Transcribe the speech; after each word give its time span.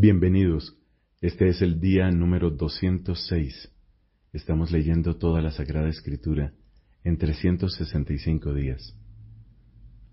Bienvenidos. 0.00 0.76
Este 1.20 1.48
es 1.48 1.60
el 1.60 1.80
día 1.80 2.08
número 2.12 2.52
206. 2.52 3.74
Estamos 4.32 4.70
leyendo 4.70 5.16
toda 5.16 5.42
la 5.42 5.50
Sagrada 5.50 5.88
Escritura 5.88 6.52
en 7.02 7.18
365 7.18 8.54
días. 8.54 8.96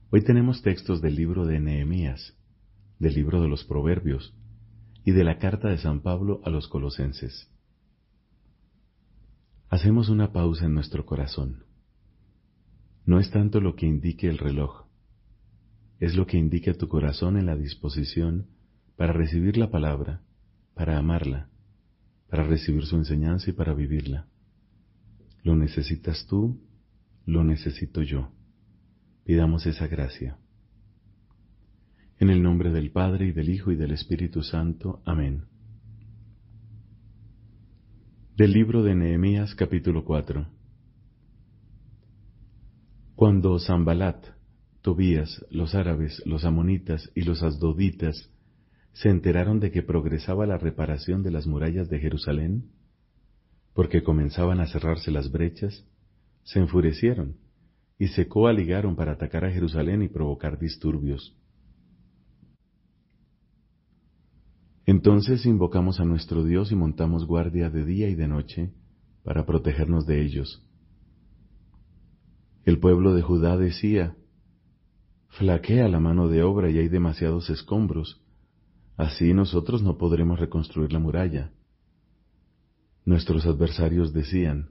Hoy 0.10 0.24
tenemos 0.24 0.64
textos 0.64 1.04
del 1.04 1.16
libro 1.16 1.46
de 1.46 1.60
Nehemías, 1.60 2.36
del 2.98 3.14
libro 3.14 3.44
de 3.44 3.48
los 3.48 3.64
Proverbios 3.64 4.34
y 5.04 5.12
de 5.12 5.24
la 5.24 5.38
carta 5.38 5.70
de 5.70 5.78
San 5.78 6.02
Pablo 6.02 6.42
a 6.46 6.50
los 6.50 6.68
Colosenses. 6.68 7.48
Hacemos 9.70 10.10
una 10.10 10.34
pausa 10.34 10.66
en 10.66 10.74
nuestro 10.74 11.06
corazón. 11.06 11.66
No 13.06 13.20
es 13.20 13.30
tanto 13.30 13.62
lo 13.62 13.76
que 13.76 13.86
indique 13.86 14.28
el 14.30 14.40
reloj, 14.40 14.88
es 16.00 16.16
lo 16.16 16.26
que 16.26 16.40
indique 16.40 16.74
tu 16.74 16.88
corazón 16.88 17.38
en 17.38 17.46
la 17.46 17.56
disposición 17.56 18.55
para 18.96 19.14
recibir 19.14 19.58
la 19.58 19.70
palabra, 19.70 20.22
para 20.74 20.98
amarla, 20.98 21.50
para 22.30 22.44
recibir 22.44 22.86
su 22.86 22.96
enseñanza 22.96 23.50
y 23.50 23.54
para 23.54 23.74
vivirla. 23.74 24.28
Lo 25.44 25.56
necesitas 25.56 26.26
tú, 26.28 26.60
lo 27.26 27.44
necesito 27.44 28.02
yo. 28.02 28.32
Pidamos 29.26 29.66
esa 29.66 29.88
gracia. 29.88 30.38
En 32.20 32.30
el 32.30 32.42
nombre 32.42 32.72
del 32.72 32.92
Padre 32.92 33.28
y 33.28 33.32
del 33.32 33.50
Hijo 33.50 33.72
y 33.72 33.76
del 33.76 33.92
Espíritu 33.92 34.42
Santo. 34.42 35.02
Amén. 35.06 35.46
Del 38.38 38.54
libro 38.54 38.84
de 38.84 38.96
Nehemías 38.96 39.56
capítulo 39.56 40.06
4. 40.06 40.48
Cuando 43.16 43.60
Zambalat, 43.60 44.26
Tobías, 44.82 45.46
los 45.50 45.74
árabes, 45.74 46.22
los 46.26 46.46
amonitas 46.46 47.12
y 47.16 47.22
los 47.22 47.44
asdoditas 47.44 48.30
se 48.96 49.10
enteraron 49.10 49.60
de 49.60 49.72
que 49.72 49.84
progresaba 49.84 50.46
la 50.46 50.58
reparación 50.58 51.22
de 51.22 51.30
las 51.30 51.48
murallas 51.48 51.90
de 51.90 52.00
Jerusalén, 52.00 52.72
porque 53.74 54.04
comenzaban 54.04 54.62
a 54.62 54.68
cerrarse 54.68 55.12
las 55.12 55.34
brechas, 55.34 55.86
se 56.44 56.60
enfurecieron 56.60 57.36
y 58.00 58.08
se 58.08 58.30
coaligaron 58.30 58.96
para 58.96 59.12
atacar 59.12 59.44
a 59.44 59.52
Jerusalén 59.52 60.02
y 60.02 60.08
provocar 60.08 60.58
disturbios. 60.58 61.38
Entonces 64.86 65.46
invocamos 65.46 66.00
a 66.00 66.06
nuestro 66.06 66.46
Dios 66.46 66.72
y 66.72 66.76
montamos 66.76 67.26
guardia 67.28 67.70
de 67.70 67.84
día 67.84 68.08
y 68.08 68.16
de 68.16 68.30
noche 68.30 68.72
para 69.26 69.46
protegernos 69.46 70.06
de 70.06 70.22
ellos. 70.22 70.66
El 72.64 72.80
pueblo 72.80 73.14
de 73.14 73.24
Judá 73.24 73.58
decía, 73.58 74.16
flaquea 75.28 75.90
la 75.90 76.00
mano 76.00 76.30
de 76.30 76.44
obra 76.44 76.70
y 76.70 76.78
hay 76.78 76.88
demasiados 76.88 77.50
escombros, 77.50 78.25
Así 78.98 79.34
nosotros 79.34 79.84
no 79.84 79.98
podremos 79.98 80.40
reconstruir 80.40 80.94
la 80.94 81.00
muralla. 81.00 81.52
Nuestros 83.04 83.46
adversarios 83.46 84.14
decían, 84.14 84.70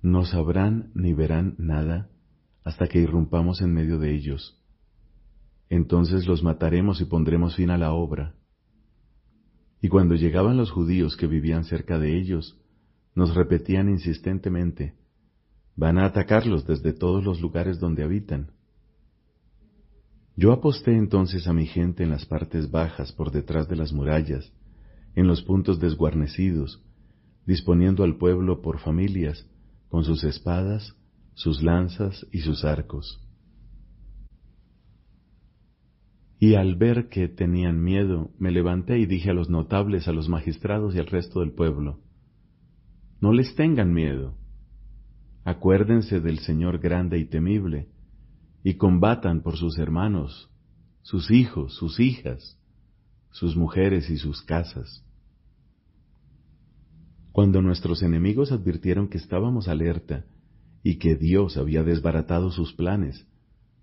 no 0.00 0.24
sabrán 0.24 0.90
ni 0.94 1.12
verán 1.12 1.54
nada 1.58 2.10
hasta 2.64 2.88
que 2.88 2.98
irrumpamos 2.98 3.60
en 3.60 3.72
medio 3.72 3.98
de 3.98 4.14
ellos. 4.14 4.60
Entonces 5.68 6.26
los 6.26 6.42
mataremos 6.42 7.00
y 7.00 7.04
pondremos 7.04 7.56
fin 7.56 7.70
a 7.70 7.78
la 7.78 7.92
obra. 7.92 8.34
Y 9.80 9.88
cuando 9.88 10.14
llegaban 10.14 10.56
los 10.56 10.70
judíos 10.70 11.16
que 11.16 11.26
vivían 11.26 11.64
cerca 11.64 11.98
de 11.98 12.18
ellos, 12.18 12.60
nos 13.14 13.34
repetían 13.34 13.88
insistentemente, 13.88 14.94
van 15.76 15.98
a 15.98 16.06
atacarlos 16.06 16.66
desde 16.66 16.92
todos 16.92 17.24
los 17.24 17.40
lugares 17.40 17.78
donde 17.78 18.02
habitan. 18.02 18.52
Yo 20.36 20.52
aposté 20.52 20.96
entonces 20.96 21.46
a 21.46 21.52
mi 21.52 21.66
gente 21.66 22.02
en 22.02 22.10
las 22.10 22.24
partes 22.24 22.70
bajas 22.70 23.12
por 23.12 23.30
detrás 23.30 23.68
de 23.68 23.76
las 23.76 23.92
murallas, 23.92 24.52
en 25.14 25.26
los 25.26 25.42
puntos 25.42 25.78
desguarnecidos, 25.78 26.82
disponiendo 27.46 28.02
al 28.04 28.16
pueblo 28.16 28.62
por 28.62 28.78
familias, 28.78 29.46
con 29.88 30.04
sus 30.04 30.24
espadas, 30.24 30.96
sus 31.34 31.62
lanzas 31.62 32.26
y 32.32 32.40
sus 32.40 32.64
arcos. 32.64 33.20
Y 36.38 36.54
al 36.54 36.76
ver 36.76 37.08
que 37.08 37.28
tenían 37.28 37.84
miedo, 37.84 38.30
me 38.38 38.50
levanté 38.50 38.98
y 38.98 39.06
dije 39.06 39.30
a 39.30 39.34
los 39.34 39.48
notables, 39.48 40.08
a 40.08 40.12
los 40.12 40.28
magistrados 40.28 40.94
y 40.94 40.98
al 40.98 41.06
resto 41.06 41.40
del 41.40 41.52
pueblo, 41.52 42.00
No 43.20 43.32
les 43.32 43.54
tengan 43.54 43.92
miedo. 43.92 44.34
Acuérdense 45.44 46.20
del 46.20 46.40
Señor 46.40 46.78
grande 46.78 47.18
y 47.18 47.26
temible, 47.26 47.86
y 48.64 48.74
combatan 48.74 49.42
por 49.42 49.56
sus 49.56 49.78
hermanos, 49.78 50.50
sus 51.02 51.30
hijos, 51.30 51.74
sus 51.74 51.98
hijas, 52.00 52.58
sus 53.30 53.56
mujeres 53.56 54.08
y 54.10 54.18
sus 54.18 54.42
casas. 54.42 55.04
Cuando 57.32 57.62
nuestros 57.62 58.02
enemigos 58.02 58.52
advirtieron 58.52 59.08
que 59.08 59.18
estábamos 59.18 59.66
alerta 59.66 60.26
y 60.82 60.98
que 60.98 61.16
Dios 61.16 61.56
había 61.56 61.82
desbaratado 61.82 62.50
sus 62.50 62.74
planes, 62.74 63.26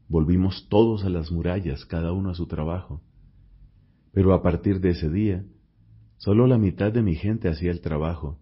volvimos 0.07 0.67
todos 0.69 1.03
a 1.03 1.09
las 1.09 1.31
murallas, 1.31 1.85
cada 1.85 2.11
uno 2.13 2.29
a 2.29 2.35
su 2.35 2.47
trabajo. 2.47 3.01
Pero 4.11 4.33
a 4.33 4.41
partir 4.41 4.79
de 4.79 4.89
ese 4.89 5.09
día, 5.09 5.45
solo 6.17 6.47
la 6.47 6.57
mitad 6.57 6.91
de 6.91 7.01
mi 7.01 7.15
gente 7.15 7.49
hacía 7.49 7.71
el 7.71 7.81
trabajo, 7.81 8.39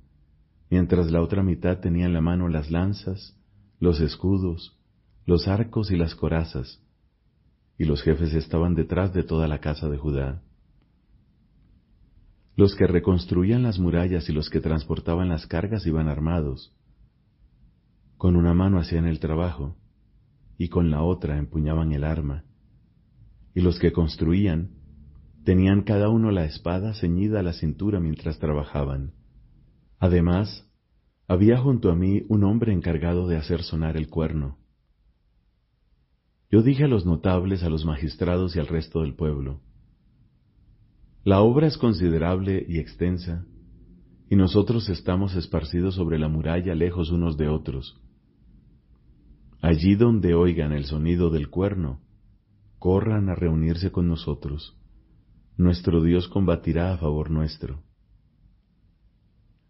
mientras 0.69 1.11
la 1.11 1.21
otra 1.21 1.41
mitad 1.41 1.79
tenía 1.79 2.05
en 2.05 2.13
la 2.13 2.21
mano 2.21 2.49
las 2.49 2.69
lanzas, 2.69 3.37
los 3.79 4.01
escudos, 4.01 4.76
los 5.27 5.49
arcos 5.49 5.91
y 5.91 5.97
las 5.97 6.15
corazas, 6.15 6.81
y 7.77 7.83
los 7.83 8.01
jefes 8.01 8.33
estaban 8.33 8.75
detrás 8.75 9.13
de 9.13 9.23
toda 9.23 9.49
la 9.49 9.59
casa 9.59 9.89
de 9.89 9.97
Judá. 9.97 10.41
Los 12.55 12.75
que 12.75 12.87
reconstruían 12.87 13.61
las 13.61 13.77
murallas 13.77 14.29
y 14.29 14.31
los 14.31 14.49
que 14.49 14.61
transportaban 14.61 15.27
las 15.27 15.45
cargas 15.45 15.85
iban 15.85 16.07
armados. 16.07 16.73
Con 18.15 18.37
una 18.37 18.53
mano 18.53 18.79
hacían 18.79 19.05
el 19.05 19.19
trabajo, 19.19 19.75
y 20.57 20.69
con 20.69 20.89
la 20.89 21.03
otra 21.03 21.37
empuñaban 21.37 21.91
el 21.91 22.05
arma. 22.05 22.45
Y 23.53 23.59
los 23.59 23.79
que 23.79 23.91
construían 23.91 24.77
tenían 25.43 25.81
cada 25.81 26.07
uno 26.07 26.31
la 26.31 26.45
espada 26.45 26.93
ceñida 26.93 27.41
a 27.41 27.43
la 27.43 27.51
cintura 27.51 27.99
mientras 27.99 28.39
trabajaban. 28.39 29.11
Además, 29.99 30.71
había 31.27 31.57
junto 31.57 31.91
a 31.91 31.95
mí 31.95 32.23
un 32.29 32.45
hombre 32.45 32.71
encargado 32.71 33.27
de 33.27 33.35
hacer 33.35 33.61
sonar 33.61 33.97
el 33.97 34.07
cuerno. 34.07 34.57
Yo 36.49 36.61
dije 36.61 36.85
a 36.85 36.87
los 36.87 37.05
notables, 37.05 37.63
a 37.63 37.69
los 37.69 37.85
magistrados 37.85 38.55
y 38.55 38.59
al 38.59 38.67
resto 38.67 39.01
del 39.01 39.15
pueblo, 39.15 39.61
la 41.23 41.41
obra 41.41 41.67
es 41.67 41.77
considerable 41.77 42.65
y 42.69 42.79
extensa, 42.79 43.45
y 44.29 44.37
nosotros 44.37 44.87
estamos 44.87 45.35
esparcidos 45.35 45.95
sobre 45.95 46.19
la 46.19 46.29
muralla 46.29 46.73
lejos 46.73 47.11
unos 47.11 47.35
de 47.35 47.49
otros. 47.49 48.01
Allí 49.61 49.95
donde 49.95 50.35
oigan 50.35 50.71
el 50.71 50.85
sonido 50.85 51.29
del 51.29 51.49
cuerno, 51.49 51.99
corran 52.79 53.27
a 53.27 53.35
reunirse 53.35 53.91
con 53.91 54.07
nosotros. 54.07 54.77
Nuestro 55.57 56.01
Dios 56.01 56.29
combatirá 56.29 56.93
a 56.93 56.97
favor 56.97 57.29
nuestro. 57.29 57.83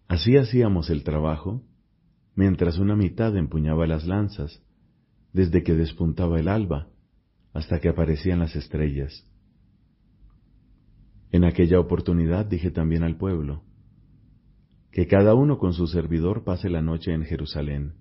Así 0.08 0.38
hacíamos 0.38 0.92
el 0.92 1.04
trabajo, 1.04 1.64
mientras 2.36 2.78
una 2.78 2.96
mitad 2.96 3.36
empuñaba 3.36 3.88
las 3.88 4.06
lanzas 4.06 4.62
desde 5.38 5.62
que 5.62 5.75
despuntaba 5.75 6.40
el 6.40 6.48
alba 6.48 6.88
hasta 7.53 7.80
que 7.80 7.90
aparecían 7.90 8.40
las 8.40 8.56
estrellas. 8.56 9.24
En 11.30 11.44
aquella 11.44 11.80
oportunidad 11.80 12.48
dije 12.48 12.72
también 12.72 13.03
al 13.03 13.18
pueblo, 13.18 13.62
que 14.90 15.06
cada 15.06 15.36
uno 15.36 15.59
con 15.59 15.74
su 15.74 15.86
servidor 15.86 16.44
pase 16.44 16.72
la 16.72 16.81
noche 16.81 17.14
en 17.14 17.24
Jerusalén, 17.24 17.94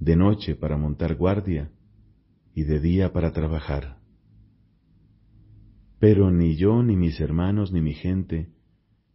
de 0.00 0.16
noche 0.16 0.56
para 0.56 0.76
montar 0.76 1.14
guardia 1.14 1.70
y 2.56 2.64
de 2.64 2.80
día 2.80 3.12
para 3.12 3.32
trabajar. 3.32 3.98
Pero 6.00 6.32
ni 6.32 6.56
yo, 6.56 6.82
ni 6.82 6.96
mis 6.96 7.20
hermanos, 7.20 7.70
ni 7.70 7.80
mi 7.80 7.94
gente, 7.94 8.50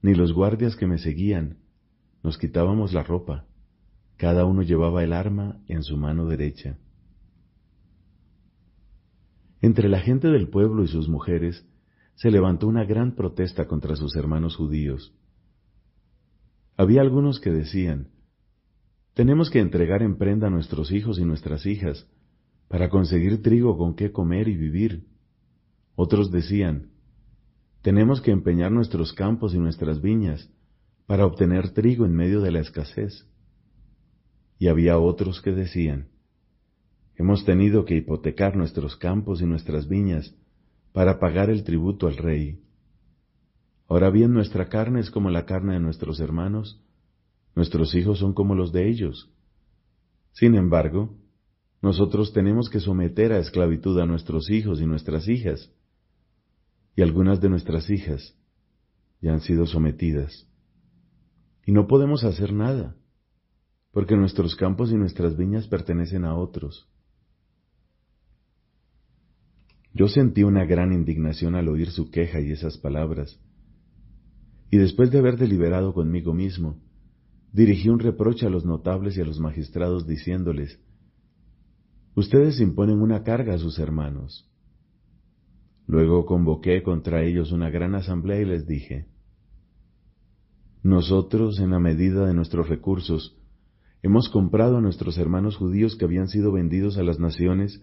ni 0.02 0.16
los 0.16 0.32
guardias 0.32 0.78
que 0.78 0.88
me 0.88 0.98
seguían, 0.98 1.58
nos 2.24 2.38
quitábamos 2.38 2.94
la 2.94 3.04
ropa, 3.04 3.48
cada 4.16 4.46
uno 4.46 4.62
llevaba 4.62 5.04
el 5.04 5.12
arma 5.12 5.62
en 5.68 5.84
su 5.84 5.98
mano 5.98 6.26
derecha. 6.26 6.78
Entre 9.62 9.90
la 9.90 10.00
gente 10.00 10.28
del 10.30 10.50
pueblo 10.50 10.84
y 10.84 10.88
sus 10.88 11.08
mujeres 11.08 11.68
se 12.16 12.32
levantó 12.32 12.68
una 12.68 12.84
gran 12.84 13.16
protesta 13.16 13.68
contra 13.68 13.96
sus 13.96 14.16
hermanos 14.16 14.56
judíos. 14.56 15.14
Había 16.78 17.02
algunos 17.02 17.40
que 17.40 17.52
decían, 17.52 18.10
tenemos 19.14 19.50
que 19.50 19.60
entregar 19.60 20.02
en 20.02 20.18
prenda 20.18 20.48
a 20.48 20.50
nuestros 20.50 20.92
hijos 20.92 21.20
y 21.20 21.26
nuestras 21.26 21.66
hijas 21.66 22.08
para 22.70 22.90
conseguir 22.90 23.42
trigo 23.44 23.78
con 23.78 23.96
qué 23.96 24.12
comer 24.12 24.48
y 24.48 24.56
vivir. 24.56 25.06
Otros 25.96 26.32
decían, 26.32 26.92
tenemos 27.82 28.22
que 28.22 28.32
empeñar 28.32 28.72
nuestros 28.72 29.14
campos 29.14 29.54
y 29.54 29.60
nuestras 29.60 30.02
viñas 30.02 30.50
para 31.06 31.26
obtener 31.26 31.72
trigo 31.74 32.06
en 32.06 32.16
medio 32.16 32.42
de 32.42 32.52
la 32.52 32.62
escasez. 32.62 33.28
Y 34.58 34.70
había 34.70 34.98
otros 34.98 35.42
que 35.42 35.52
decían, 35.52 36.11
Hemos 37.22 37.46
tenido 37.46 37.86
que 37.86 37.96
hipotecar 37.96 38.56
nuestros 38.56 38.96
campos 38.96 39.44
y 39.44 39.46
nuestras 39.46 39.88
viñas 39.88 40.34
para 40.92 41.20
pagar 41.20 41.52
el 41.52 41.64
tributo 41.64 42.08
al 42.08 42.18
rey. 42.18 42.64
Ahora 43.88 44.10
bien, 44.10 44.34
nuestra 44.34 44.70
carne 44.70 45.02
es 45.02 45.12
como 45.12 45.30
la 45.30 45.46
carne 45.46 45.76
de 45.76 45.80
nuestros 45.80 46.20
hermanos, 46.20 46.84
nuestros 47.54 47.94
hijos 47.94 48.18
son 48.18 48.34
como 48.34 48.56
los 48.56 48.72
de 48.72 48.90
ellos. 48.90 49.32
Sin 50.32 50.56
embargo, 50.56 51.16
nosotros 51.84 52.34
tenemos 52.34 52.72
que 52.72 52.80
someter 52.80 53.34
a 53.34 53.38
esclavitud 53.38 54.00
a 54.00 54.08
nuestros 54.08 54.50
hijos 54.50 54.82
y 54.82 54.88
nuestras 54.88 55.28
hijas, 55.28 55.72
y 56.96 57.04
algunas 57.04 57.40
de 57.40 57.50
nuestras 57.50 57.92
hijas 57.92 58.36
ya 59.22 59.32
han 59.32 59.42
sido 59.42 59.68
sometidas. 59.68 60.48
Y 61.68 61.72
no 61.72 61.86
podemos 61.86 62.24
hacer 62.24 62.52
nada, 62.52 62.96
porque 63.92 64.18
nuestros 64.18 64.56
campos 64.56 64.92
y 64.92 64.96
nuestras 64.96 65.38
viñas 65.38 65.68
pertenecen 65.68 66.26
a 66.26 66.34
otros. 66.34 66.88
Yo 69.94 70.08
sentí 70.08 70.44
una 70.44 70.66
gran 70.66 70.94
indignación 70.94 71.56
al 71.56 71.68
oír 71.68 71.92
su 71.92 72.10
queja 72.10 72.40
y 72.40 72.52
esas 72.52 72.78
palabras, 72.78 73.40
y 74.70 74.78
después 74.78 75.12
de 75.12 75.20
haber 75.20 75.38
deliberado 75.38 75.94
conmigo 75.94 76.34
mismo, 76.34 76.78
dirigí 77.52 77.90
un 77.90 78.00
reproche 78.00 78.46
a 78.46 78.50
los 78.50 78.66
notables 78.66 79.18
y 79.18 79.22
a 79.22 79.26
los 79.26 79.40
magistrados 79.40 80.08
diciéndoles, 80.08 80.80
Ustedes 82.16 82.60
imponen 82.60 83.02
una 83.02 83.24
carga 83.24 83.54
a 83.54 83.58
sus 83.58 83.80
hermanos. 83.80 84.50
Luego 85.88 86.26
convoqué 86.26 86.84
contra 86.84 87.24
ellos 87.24 87.52
una 87.52 87.70
gran 87.70 87.96
asamblea 87.96 88.42
y 88.42 88.46
les 88.46 88.66
dije, 88.68 89.08
Nosotros, 90.84 91.60
en 91.60 91.72
la 91.72 91.80
medida 91.80 92.26
de 92.26 92.34
nuestros 92.34 92.70
recursos, 92.70 93.38
hemos 94.04 94.30
comprado 94.30 94.78
a 94.78 94.82
nuestros 94.82 95.18
hermanos 95.18 95.58
judíos 95.58 95.96
que 95.96 96.06
habían 96.06 96.28
sido 96.28 96.52
vendidos 96.54 96.98
a 96.98 97.04
las 97.04 97.20
naciones 97.20 97.82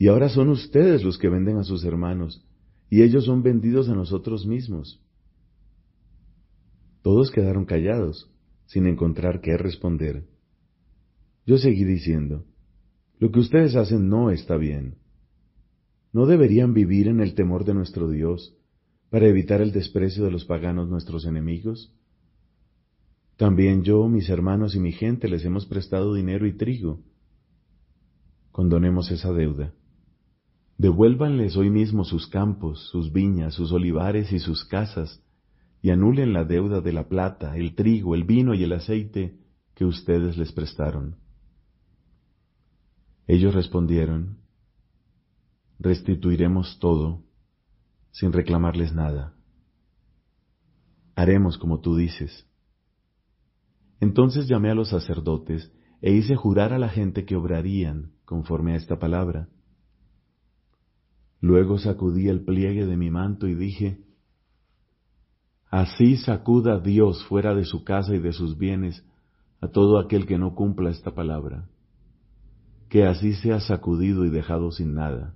y 0.00 0.08
ahora 0.08 0.30
son 0.30 0.48
ustedes 0.48 1.04
los 1.04 1.18
que 1.18 1.28
venden 1.28 1.58
a 1.58 1.62
sus 1.62 1.84
hermanos, 1.84 2.42
y 2.88 3.02
ellos 3.02 3.26
son 3.26 3.42
vendidos 3.42 3.90
a 3.90 3.94
nosotros 3.94 4.46
mismos. 4.46 4.98
Todos 7.02 7.30
quedaron 7.30 7.66
callados, 7.66 8.32
sin 8.64 8.86
encontrar 8.86 9.42
qué 9.42 9.58
responder. 9.58 10.24
Yo 11.44 11.58
seguí 11.58 11.84
diciendo, 11.84 12.46
lo 13.18 13.30
que 13.30 13.40
ustedes 13.40 13.76
hacen 13.76 14.08
no 14.08 14.30
está 14.30 14.56
bien. 14.56 14.94
¿No 16.14 16.24
deberían 16.24 16.72
vivir 16.72 17.06
en 17.06 17.20
el 17.20 17.34
temor 17.34 17.66
de 17.66 17.74
nuestro 17.74 18.08
Dios 18.08 18.56
para 19.10 19.26
evitar 19.26 19.60
el 19.60 19.70
desprecio 19.70 20.24
de 20.24 20.30
los 20.30 20.46
paganos 20.46 20.88
nuestros 20.88 21.26
enemigos? 21.26 21.94
También 23.36 23.82
yo, 23.82 24.08
mis 24.08 24.30
hermanos 24.30 24.74
y 24.74 24.80
mi 24.80 24.92
gente 24.92 25.28
les 25.28 25.44
hemos 25.44 25.66
prestado 25.66 26.14
dinero 26.14 26.46
y 26.46 26.56
trigo. 26.56 27.02
Condonemos 28.50 29.10
esa 29.10 29.30
deuda. 29.34 29.74
Devuélvanles 30.80 31.58
hoy 31.58 31.68
mismo 31.68 32.04
sus 32.04 32.26
campos, 32.26 32.88
sus 32.88 33.12
viñas, 33.12 33.52
sus 33.52 33.70
olivares 33.70 34.32
y 34.32 34.38
sus 34.38 34.64
casas, 34.64 35.22
y 35.82 35.90
anulen 35.90 36.32
la 36.32 36.44
deuda 36.44 36.80
de 36.80 36.94
la 36.94 37.06
plata, 37.06 37.54
el 37.54 37.74
trigo, 37.74 38.14
el 38.14 38.24
vino 38.24 38.54
y 38.54 38.64
el 38.64 38.72
aceite 38.72 39.36
que 39.74 39.84
ustedes 39.84 40.38
les 40.38 40.52
prestaron. 40.52 41.16
Ellos 43.26 43.54
respondieron, 43.54 44.38
restituiremos 45.78 46.78
todo 46.78 47.24
sin 48.10 48.32
reclamarles 48.32 48.94
nada. 48.94 49.34
Haremos 51.14 51.58
como 51.58 51.80
tú 51.80 51.94
dices. 51.94 52.48
Entonces 54.00 54.48
llamé 54.48 54.70
a 54.70 54.74
los 54.74 54.88
sacerdotes 54.88 55.70
e 56.00 56.10
hice 56.10 56.36
jurar 56.36 56.72
a 56.72 56.78
la 56.78 56.88
gente 56.88 57.26
que 57.26 57.36
obrarían 57.36 58.12
conforme 58.24 58.72
a 58.72 58.76
esta 58.76 58.98
palabra 58.98 59.50
Luego 61.40 61.78
sacudí 61.78 62.28
el 62.28 62.44
pliegue 62.44 62.86
de 62.86 62.96
mi 62.96 63.10
manto 63.10 63.46
y 63.46 63.54
dije, 63.54 64.04
Así 65.70 66.16
sacuda 66.16 66.80
Dios 66.80 67.24
fuera 67.26 67.54
de 67.54 67.64
su 67.64 67.84
casa 67.84 68.14
y 68.14 68.18
de 68.18 68.32
sus 68.32 68.58
bienes 68.58 69.04
a 69.60 69.68
todo 69.68 69.98
aquel 69.98 70.26
que 70.26 70.38
no 70.38 70.54
cumpla 70.54 70.90
esta 70.90 71.14
palabra, 71.14 71.68
que 72.88 73.06
así 73.06 73.34
sea 73.34 73.60
sacudido 73.60 74.24
y 74.24 74.30
dejado 74.30 74.72
sin 74.72 74.94
nada. 74.94 75.34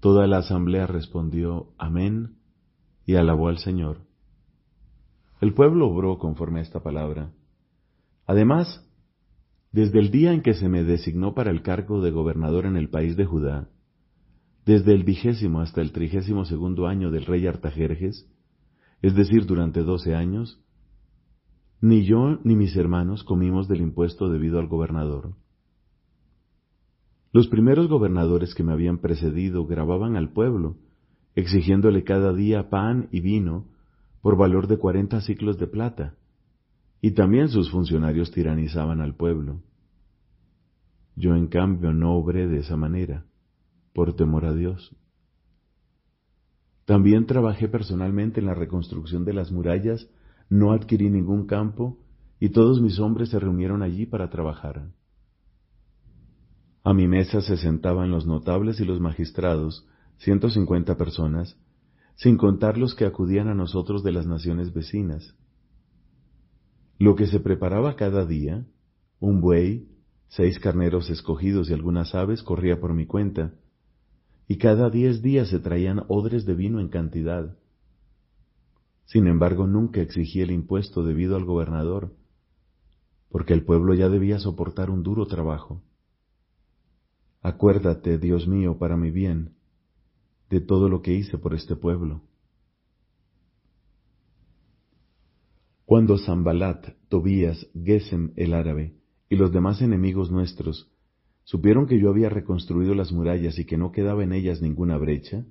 Toda 0.00 0.26
la 0.28 0.38
asamblea 0.38 0.86
respondió, 0.86 1.72
Amén, 1.78 2.36
y 3.04 3.16
alabó 3.16 3.48
al 3.48 3.58
Señor. 3.58 4.02
El 5.40 5.54
pueblo 5.54 5.88
obró 5.88 6.18
conforme 6.18 6.60
a 6.60 6.62
esta 6.62 6.80
palabra. 6.80 7.32
Además, 8.26 8.86
desde 9.72 9.98
el 9.98 10.10
día 10.10 10.32
en 10.32 10.42
que 10.42 10.54
se 10.54 10.68
me 10.68 10.84
designó 10.84 11.34
para 11.34 11.50
el 11.50 11.62
cargo 11.62 12.00
de 12.00 12.10
gobernador 12.10 12.66
en 12.66 12.76
el 12.76 12.88
país 12.88 13.16
de 13.16 13.24
Judá, 13.24 13.68
desde 14.68 14.92
el 14.92 15.02
vigésimo 15.02 15.62
hasta 15.62 15.80
el 15.80 15.92
trigésimo 15.92 16.44
segundo 16.44 16.88
año 16.88 17.10
del 17.10 17.24
rey 17.24 17.46
Artajerjes, 17.46 18.30
es 19.00 19.14
decir, 19.14 19.46
durante 19.46 19.82
doce 19.82 20.14
años, 20.14 20.62
ni 21.80 22.04
yo 22.04 22.38
ni 22.44 22.54
mis 22.54 22.76
hermanos 22.76 23.24
comimos 23.24 23.66
del 23.66 23.80
impuesto 23.80 24.28
debido 24.28 24.58
al 24.58 24.68
gobernador. 24.68 25.32
Los 27.32 27.48
primeros 27.48 27.88
gobernadores 27.88 28.54
que 28.54 28.62
me 28.62 28.72
habían 28.72 28.98
precedido 28.98 29.64
grababan 29.64 30.16
al 30.16 30.34
pueblo, 30.34 30.76
exigiéndole 31.34 32.04
cada 32.04 32.34
día 32.34 32.68
pan 32.68 33.08
y 33.10 33.20
vino 33.20 33.64
por 34.20 34.36
valor 34.36 34.66
de 34.66 34.76
cuarenta 34.76 35.22
ciclos 35.22 35.56
de 35.56 35.66
plata, 35.66 36.14
y 37.00 37.12
también 37.12 37.48
sus 37.48 37.70
funcionarios 37.70 38.32
tiranizaban 38.32 39.00
al 39.00 39.14
pueblo. 39.14 39.62
Yo 41.16 41.34
en 41.36 41.46
cambio 41.46 41.94
no 41.94 42.12
obré 42.12 42.48
de 42.48 42.58
esa 42.58 42.76
manera 42.76 43.24
por 43.98 44.14
temor 44.14 44.44
a 44.44 44.54
Dios. 44.54 44.94
También 46.84 47.26
trabajé 47.26 47.66
personalmente 47.66 48.38
en 48.38 48.46
la 48.46 48.54
reconstrucción 48.54 49.24
de 49.24 49.32
las 49.32 49.50
murallas, 49.50 50.08
no 50.48 50.70
adquirí 50.70 51.10
ningún 51.10 51.48
campo 51.48 51.98
y 52.38 52.50
todos 52.50 52.80
mis 52.80 53.00
hombres 53.00 53.30
se 53.30 53.40
reunieron 53.40 53.82
allí 53.82 54.06
para 54.06 54.30
trabajar. 54.30 54.92
A 56.84 56.94
mi 56.94 57.08
mesa 57.08 57.40
se 57.40 57.56
sentaban 57.56 58.12
los 58.12 58.24
notables 58.24 58.78
y 58.78 58.84
los 58.84 59.00
magistrados, 59.00 59.84
ciento 60.18 60.48
cincuenta 60.48 60.96
personas, 60.96 61.58
sin 62.14 62.36
contar 62.36 62.78
los 62.78 62.94
que 62.94 63.04
acudían 63.04 63.48
a 63.48 63.54
nosotros 63.56 64.04
de 64.04 64.12
las 64.12 64.28
naciones 64.28 64.72
vecinas. 64.72 65.34
Lo 67.00 67.16
que 67.16 67.26
se 67.26 67.40
preparaba 67.40 67.96
cada 67.96 68.24
día, 68.24 68.64
un 69.18 69.40
buey, 69.40 69.88
seis 70.28 70.60
carneros 70.60 71.10
escogidos 71.10 71.68
y 71.68 71.72
algunas 71.72 72.14
aves, 72.14 72.44
corría 72.44 72.78
por 72.78 72.94
mi 72.94 73.04
cuenta, 73.04 73.54
y 74.48 74.56
cada 74.56 74.88
diez 74.88 75.20
días 75.20 75.50
se 75.50 75.60
traían 75.60 76.04
odres 76.08 76.46
de 76.46 76.54
vino 76.54 76.80
en 76.80 76.88
cantidad. 76.88 77.54
Sin 79.04 79.26
embargo, 79.26 79.66
nunca 79.66 80.00
exigí 80.00 80.40
el 80.40 80.50
impuesto 80.50 81.04
debido 81.04 81.36
al 81.36 81.44
gobernador, 81.44 82.16
porque 83.28 83.52
el 83.52 83.64
pueblo 83.64 83.92
ya 83.92 84.08
debía 84.08 84.38
soportar 84.38 84.90
un 84.90 85.02
duro 85.02 85.26
trabajo. 85.26 85.82
Acuérdate, 87.42 88.16
Dios 88.18 88.48
mío, 88.48 88.78
para 88.78 88.96
mi 88.96 89.10
bien, 89.10 89.54
de 90.48 90.62
todo 90.62 90.88
lo 90.88 91.02
que 91.02 91.12
hice 91.12 91.36
por 91.36 91.52
este 91.52 91.76
pueblo. 91.76 92.22
Cuando 95.84 96.18
Zambalat, 96.18 96.86
Tobías, 97.08 97.66
Gesem 97.74 98.32
el 98.36 98.54
árabe 98.54 98.94
y 99.28 99.36
los 99.36 99.52
demás 99.52 99.82
enemigos 99.82 100.30
nuestros 100.30 100.90
supieron 101.48 101.86
que 101.86 101.98
yo 101.98 102.10
había 102.10 102.28
reconstruido 102.28 102.94
las 102.94 103.10
murallas 103.10 103.58
y 103.58 103.64
que 103.64 103.78
no 103.78 103.90
quedaba 103.90 104.22
en 104.22 104.34
ellas 104.34 104.60
ninguna 104.60 104.98
brecha, 104.98 105.46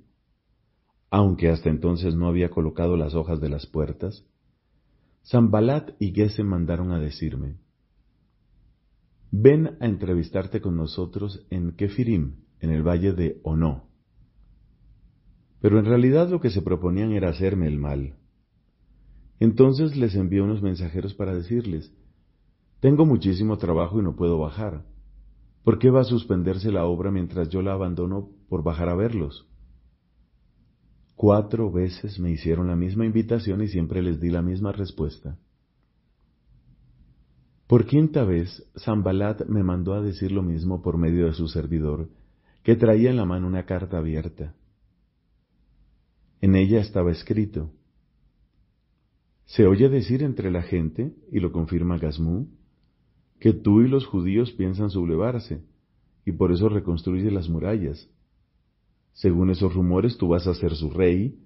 aunque 1.10 1.48
hasta 1.48 1.70
entonces 1.70 2.14
no 2.14 2.28
había 2.28 2.50
colocado 2.50 2.96
las 2.96 3.16
hojas 3.16 3.40
de 3.40 3.48
las 3.48 3.66
puertas, 3.66 4.24
Zambalat 5.26 5.90
y 5.98 6.12
Gesem 6.12 6.46
mandaron 6.46 6.92
a 6.92 7.00
decirme, 7.00 7.56
ven 9.32 9.76
a 9.80 9.86
entrevistarte 9.86 10.60
con 10.60 10.76
nosotros 10.76 11.44
en 11.50 11.72
Kefirim, 11.72 12.44
en 12.60 12.70
el 12.70 12.86
valle 12.86 13.12
de 13.12 13.40
Ono. 13.42 13.88
Pero 15.60 15.80
en 15.80 15.84
realidad 15.84 16.28
lo 16.28 16.40
que 16.40 16.50
se 16.50 16.62
proponían 16.62 17.10
era 17.10 17.30
hacerme 17.30 17.66
el 17.66 17.80
mal. 17.80 18.14
Entonces 19.40 19.96
les 19.96 20.14
envié 20.14 20.42
unos 20.42 20.62
mensajeros 20.62 21.14
para 21.14 21.34
decirles, 21.34 21.92
tengo 22.78 23.04
muchísimo 23.04 23.58
trabajo 23.58 23.98
y 23.98 24.04
no 24.04 24.14
puedo 24.14 24.38
bajar 24.38 24.84
¿Por 25.68 25.78
qué 25.78 25.90
va 25.90 26.00
a 26.00 26.04
suspenderse 26.04 26.72
la 26.72 26.86
obra 26.86 27.10
mientras 27.10 27.50
yo 27.50 27.60
la 27.60 27.74
abandono 27.74 28.30
por 28.48 28.62
bajar 28.62 28.88
a 28.88 28.94
verlos? 28.94 29.46
Cuatro 31.14 31.70
veces 31.70 32.18
me 32.18 32.30
hicieron 32.30 32.68
la 32.68 32.74
misma 32.74 33.04
invitación 33.04 33.60
y 33.60 33.68
siempre 33.68 34.00
les 34.00 34.18
di 34.18 34.30
la 34.30 34.40
misma 34.40 34.72
respuesta. 34.72 35.38
Por 37.66 37.84
quinta 37.84 38.24
vez, 38.24 38.66
Zambalat 38.82 39.44
me 39.44 39.62
mandó 39.62 39.92
a 39.92 40.00
decir 40.00 40.32
lo 40.32 40.42
mismo 40.42 40.80
por 40.80 40.96
medio 40.96 41.26
de 41.26 41.34
su 41.34 41.48
servidor, 41.48 42.08
que 42.62 42.74
traía 42.74 43.10
en 43.10 43.18
la 43.18 43.26
mano 43.26 43.46
una 43.46 43.66
carta 43.66 43.98
abierta. 43.98 44.54
En 46.40 46.56
ella 46.56 46.80
estaba 46.80 47.12
escrito, 47.12 47.72
Se 49.44 49.66
oye 49.66 49.90
decir 49.90 50.22
entre 50.22 50.50
la 50.50 50.62
gente, 50.62 51.14
y 51.30 51.40
lo 51.40 51.52
confirma 51.52 51.98
Gazmú, 51.98 52.48
que 53.40 53.52
tú 53.52 53.82
y 53.82 53.88
los 53.88 54.06
judíos 54.06 54.52
piensan 54.52 54.90
sublevarse, 54.90 55.62
y 56.24 56.32
por 56.32 56.52
eso 56.52 56.68
reconstruye 56.68 57.30
las 57.30 57.48
murallas. 57.48 58.08
Según 59.12 59.50
esos 59.50 59.74
rumores, 59.74 60.18
tú 60.18 60.28
vas 60.28 60.46
a 60.46 60.54
ser 60.54 60.74
su 60.74 60.90
rey, 60.90 61.38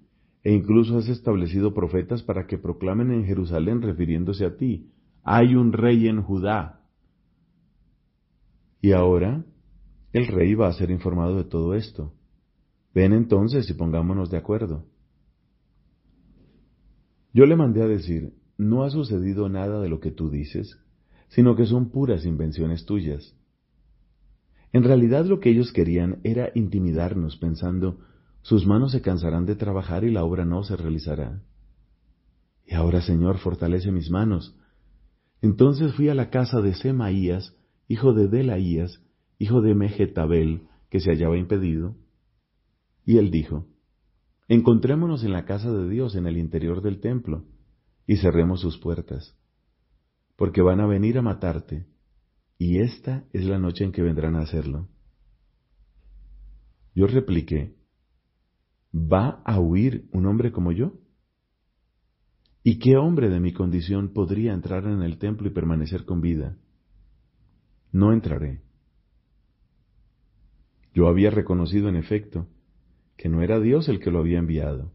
e 0.42 0.52
incluso 0.52 0.99
has 0.99 1.08
establecido 1.08 1.72
profetas 1.72 2.22
para 2.22 2.46
que 2.46 2.58
proclamen 2.58 3.12
en 3.12 3.25
Jerusalén 3.25 3.80
refiriéndose 3.80 4.44
a 4.44 4.56
ti, 4.56 4.90
hay 5.22 5.54
un 5.54 5.72
rey 5.72 6.08
en 6.08 6.22
Judá. 6.22 6.80
Y 8.80 8.92
ahora 8.92 9.44
el 10.12 10.26
rey 10.26 10.54
va 10.54 10.68
a 10.68 10.72
ser 10.72 10.90
informado 10.90 11.37
de 11.37 11.44
todo 11.44 11.75
esto. 11.75 12.12
Ven 12.92 13.12
entonces 13.12 13.70
y 13.70 13.75
pongámonos 13.75 14.30
de 14.30 14.37
acuerdo. 14.37 14.84
Yo 17.32 17.46
le 17.46 17.56
mandé 17.56 17.82
a 17.82 17.87
decir, 17.87 18.34
no 18.58 18.82
ha 18.82 18.90
sucedido 18.90 19.49
nada 19.49 19.80
de 19.80 19.88
lo 19.88 20.00
que 20.00 20.11
tú 20.11 20.28
dices, 20.28 20.78
sino 21.32 21.56
que 21.56 21.64
son 21.64 21.90
puras 21.90 22.26
invenciones 22.26 22.84
tuyas. 22.84 23.34
En 24.72 24.84
realidad 24.84 25.24
lo 25.24 25.40
que 25.40 25.48
ellos 25.48 25.72
querían 25.72 26.20
era 26.24 26.50
intimidarnos 26.54 27.38
pensando, 27.38 28.00
sus 28.42 28.66
manos 28.66 28.92
se 28.92 29.00
cansarán 29.00 29.46
de 29.46 29.56
trabajar 29.56 30.04
y 30.04 30.10
la 30.10 30.24
obra 30.24 30.44
no 30.44 30.62
se 30.62 30.76
realizará. 30.76 31.42
Y 32.66 32.74
ahora, 32.74 33.00
Señor, 33.00 33.38
fortalece 33.38 33.90
mis 33.90 34.10
manos. 34.10 34.54
Entonces 35.40 35.94
fui 35.94 36.10
a 36.10 36.14
la 36.14 36.28
casa 36.28 36.60
de 36.60 36.74
Semaías, 36.74 37.56
hijo 37.88 38.12
de 38.12 38.28
Delaías, 38.28 39.02
hijo 39.38 39.62
de 39.62 39.74
Mejetabel, 39.74 40.68
que 40.90 41.00
se 41.00 41.10
hallaba 41.10 41.38
impedido, 41.38 41.96
y 43.06 43.16
él 43.16 43.30
dijo, 43.30 43.66
Encontrémonos 44.48 45.24
en 45.24 45.32
la 45.32 45.46
casa 45.46 45.72
de 45.72 45.88
Dios, 45.88 46.14
en 46.14 46.26
el 46.26 46.36
interior 46.36 46.82
del 46.82 47.00
templo, 47.00 47.44
y 48.06 48.18
cerremos 48.18 48.60
sus 48.60 48.76
puertas, 48.76 49.34
porque 50.36 50.62
van 50.62 50.80
a 50.80 50.86
venir 50.86 51.18
a 51.18 51.22
matarte, 51.22 51.86
y 52.58 52.78
esta 52.78 53.24
es 53.32 53.44
la 53.44 53.58
noche 53.58 53.84
en 53.84 53.92
que 53.92 54.02
vendrán 54.02 54.36
a 54.36 54.40
hacerlo. 54.42 54.88
Yo 56.94 57.06
repliqué, 57.06 57.74
¿va 58.94 59.42
a 59.44 59.58
huir 59.58 60.08
un 60.12 60.26
hombre 60.26 60.52
como 60.52 60.72
yo? 60.72 60.94
¿Y 62.62 62.78
qué 62.78 62.96
hombre 62.96 63.28
de 63.28 63.40
mi 63.40 63.52
condición 63.52 64.12
podría 64.12 64.52
entrar 64.52 64.84
en 64.84 65.02
el 65.02 65.18
templo 65.18 65.48
y 65.48 65.50
permanecer 65.50 66.04
con 66.04 66.20
vida? 66.20 66.56
No 67.90 68.12
entraré. 68.12 68.62
Yo 70.94 71.08
había 71.08 71.30
reconocido 71.30 71.88
en 71.88 71.96
efecto 71.96 72.46
que 73.16 73.28
no 73.28 73.42
era 73.42 73.58
Dios 73.58 73.88
el 73.88 73.98
que 73.98 74.10
lo 74.10 74.20
había 74.20 74.38
enviado. 74.38 74.92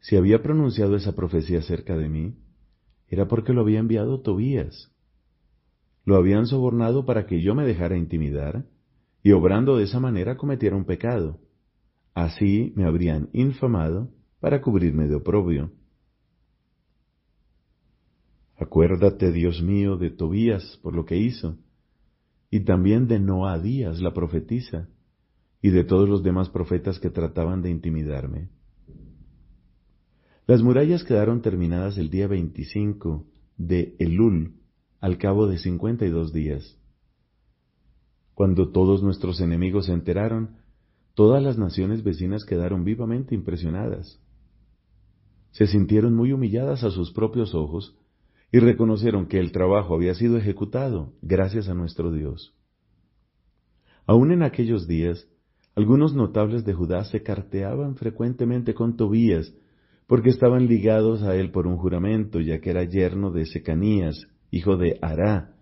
Si 0.00 0.16
había 0.16 0.42
pronunciado 0.42 0.96
esa 0.96 1.14
profecía 1.14 1.60
acerca 1.60 1.96
de 1.96 2.08
mí, 2.08 2.36
era 3.08 3.26
porque 3.26 3.52
lo 3.52 3.62
había 3.62 3.78
enviado 3.78 4.20
Tobías. 4.20 4.90
Lo 6.04 6.16
habían 6.16 6.46
sobornado 6.46 7.04
para 7.04 7.26
que 7.26 7.42
yo 7.42 7.54
me 7.54 7.66
dejara 7.66 7.96
intimidar, 7.96 8.66
y 9.22 9.32
obrando 9.32 9.76
de 9.76 9.84
esa 9.84 10.00
manera 10.00 10.36
cometiera 10.36 10.76
un 10.76 10.84
pecado. 10.84 11.40
Así 12.14 12.72
me 12.76 12.84
habrían 12.84 13.28
infamado 13.32 14.10
para 14.40 14.60
cubrirme 14.60 15.08
de 15.08 15.16
oprobio. 15.16 15.72
Acuérdate, 18.56 19.32
Dios 19.32 19.62
mío, 19.62 19.96
de 19.96 20.10
Tobías 20.10 20.78
por 20.82 20.94
lo 20.94 21.04
que 21.04 21.16
hizo, 21.16 21.56
y 22.50 22.60
también 22.60 23.06
de 23.06 23.20
Noadías 23.20 24.00
la 24.00 24.12
profetisa, 24.12 24.88
y 25.62 25.70
de 25.70 25.84
todos 25.84 26.08
los 26.08 26.22
demás 26.22 26.48
profetas 26.48 26.98
que 26.98 27.10
trataban 27.10 27.62
de 27.62 27.70
intimidarme. 27.70 28.48
Las 30.48 30.62
murallas 30.62 31.04
quedaron 31.04 31.42
terminadas 31.42 31.98
el 31.98 32.08
día 32.08 32.26
25 32.26 33.26
de 33.58 33.94
Elul, 33.98 34.54
al 34.98 35.18
cabo 35.18 35.46
de 35.46 35.58
cincuenta 35.58 36.06
y 36.06 36.08
dos 36.08 36.32
días. 36.32 36.78
Cuando 38.32 38.72
todos 38.72 39.02
nuestros 39.02 39.42
enemigos 39.42 39.84
se 39.86 39.92
enteraron, 39.92 40.56
todas 41.12 41.42
las 41.42 41.58
naciones 41.58 42.02
vecinas 42.02 42.46
quedaron 42.46 42.82
vivamente 42.82 43.34
impresionadas. 43.34 44.22
Se 45.50 45.66
sintieron 45.66 46.14
muy 46.14 46.32
humilladas 46.32 46.82
a 46.82 46.90
sus 46.92 47.12
propios 47.12 47.54
ojos 47.54 47.94
y 48.50 48.58
reconocieron 48.58 49.26
que 49.26 49.40
el 49.40 49.52
trabajo 49.52 49.94
había 49.94 50.14
sido 50.14 50.38
ejecutado 50.38 51.12
gracias 51.20 51.68
a 51.68 51.74
nuestro 51.74 52.10
Dios. 52.10 52.54
Aún 54.06 54.32
en 54.32 54.42
aquellos 54.42 54.86
días, 54.88 55.28
algunos 55.74 56.14
notables 56.14 56.64
de 56.64 56.72
Judá 56.72 57.04
se 57.04 57.22
carteaban 57.22 57.96
frecuentemente 57.96 58.72
con 58.72 58.96
Tobías, 58.96 59.52
porque 60.08 60.30
estaban 60.30 60.66
ligados 60.66 61.22
a 61.22 61.36
él 61.36 61.50
por 61.50 61.66
un 61.66 61.76
juramento, 61.76 62.40
ya 62.40 62.60
que 62.60 62.70
era 62.70 62.82
yerno 62.82 63.30
de 63.30 63.44
Secanías, 63.44 64.26
hijo 64.50 64.78
de 64.78 64.98
Ará, 65.02 65.54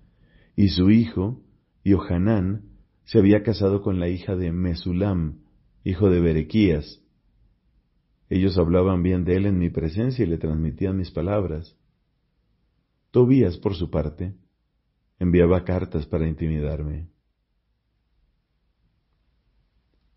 y 0.54 0.68
su 0.68 0.88
hijo, 0.88 1.42
Yohanán, 1.84 2.62
se 3.04 3.18
había 3.18 3.42
casado 3.42 3.82
con 3.82 3.98
la 3.98 4.08
hija 4.08 4.36
de 4.36 4.52
Mesulam, 4.52 5.40
hijo 5.82 6.10
de 6.10 6.20
Berequías. 6.20 7.02
Ellos 8.30 8.56
hablaban 8.56 9.02
bien 9.02 9.24
de 9.24 9.36
él 9.36 9.46
en 9.46 9.58
mi 9.58 9.68
presencia 9.68 10.24
y 10.24 10.28
le 10.28 10.38
transmitían 10.38 10.96
mis 10.96 11.10
palabras. 11.10 11.76
Tobías, 13.10 13.56
por 13.58 13.74
su 13.74 13.90
parte, 13.90 14.36
enviaba 15.18 15.64
cartas 15.64 16.06
para 16.06 16.28
intimidarme. 16.28 17.08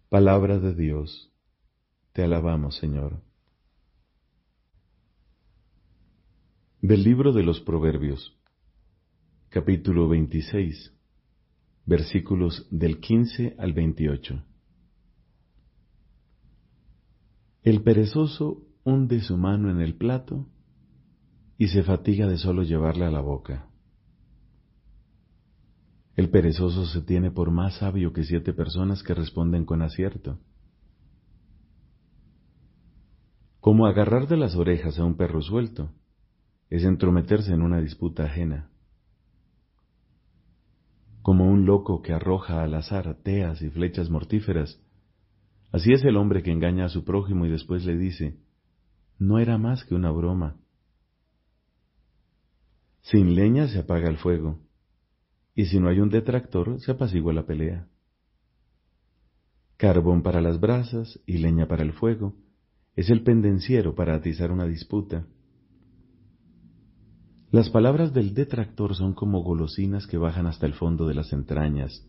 Palabra 0.10 0.60
de 0.60 0.76
Dios, 0.76 1.32
te 2.14 2.22
alabamos, 2.24 2.78
Señor. 2.78 3.29
Del 6.82 7.04
libro 7.04 7.34
de 7.34 7.44
los 7.44 7.60
Proverbios, 7.60 8.40
capítulo 9.50 10.08
26, 10.08 10.94
versículos 11.86 12.70
del 12.72 13.02
15 13.02 13.58
al 13.60 13.74
28. 13.74 14.42
El 17.64 17.84
perezoso 17.84 18.66
hunde 18.86 19.20
su 19.20 19.36
mano 19.36 19.70
en 19.70 19.82
el 19.82 19.96
plato 19.96 20.48
y 21.58 21.68
se 21.68 21.84
fatiga 21.84 22.28
de 22.28 22.38
solo 22.38 22.64
llevarla 22.64 23.10
a 23.10 23.12
la 23.12 23.20
boca. 23.20 23.68
El 26.16 26.30
perezoso 26.30 26.86
se 26.86 27.02
tiene 27.02 27.30
por 27.30 27.52
más 27.52 27.80
sabio 27.80 28.14
que 28.14 28.24
siete 28.24 28.54
personas 28.54 29.04
que 29.04 29.14
responden 29.14 29.66
con 29.66 29.82
acierto. 29.82 30.40
Como 33.60 33.86
agarrar 33.86 34.30
de 34.30 34.38
las 34.38 34.56
orejas 34.56 34.98
a 34.98 35.04
un 35.04 35.18
perro 35.18 35.42
suelto 35.42 35.92
es 36.70 36.84
entrometerse 36.84 37.54
en 37.54 37.62
una 37.62 37.82
disputa 37.82 38.26
ajena. 38.26 38.70
Como 41.22 41.50
un 41.50 41.66
loco 41.66 42.02
que 42.02 42.14
arroja 42.14 42.64
al 42.64 42.74
azar 42.76 43.16
teas 43.24 43.62
y 43.62 43.70
flechas 43.70 44.10
mortíferas, 44.10 44.82
así 45.72 45.92
es 45.92 46.04
el 46.04 46.18
hombre 46.18 46.44
que 46.44 46.52
engaña 46.52 46.86
a 46.86 46.90
su 46.90 47.04
prójimo 47.04 47.46
y 47.46 47.50
después 47.50 47.86
le 47.86 47.98
dice, 47.98 48.38
no 49.18 49.40
era 49.40 49.58
más 49.58 49.84
que 49.84 49.96
una 49.96 50.12
broma. 50.12 50.58
Sin 53.02 53.36
leña 53.36 53.68
se 53.68 53.80
apaga 53.80 54.10
el 54.10 54.18
fuego 54.18 54.60
y 55.56 55.66
si 55.66 55.80
no 55.80 55.90
hay 55.90 56.00
un 56.00 56.10
detractor, 56.10 56.80
se 56.80 56.92
apacigua 56.92 57.34
la 57.34 57.46
pelea. 57.46 57.88
Carbón 59.76 60.24
para 60.24 60.42
las 60.42 60.60
brasas 60.60 61.20
y 61.26 61.40
leña 61.40 61.68
para 61.68 61.84
el 61.84 61.94
fuego 61.94 62.36
es 62.96 63.10
el 63.10 63.24
pendenciero 63.24 63.96
para 63.96 64.16
atizar 64.16 64.52
una 64.52 64.66
disputa. 64.66 65.26
Las 67.52 67.72
palabras 67.72 68.14
del 68.14 68.36
detractor 68.36 68.96
son 68.96 69.14
como 69.14 69.42
golosinas 69.42 70.06
que 70.06 70.20
bajan 70.20 70.46
hasta 70.46 70.68
el 70.68 70.74
fondo 70.74 71.08
de 71.08 71.16
las 71.16 71.34
entrañas. 71.34 72.08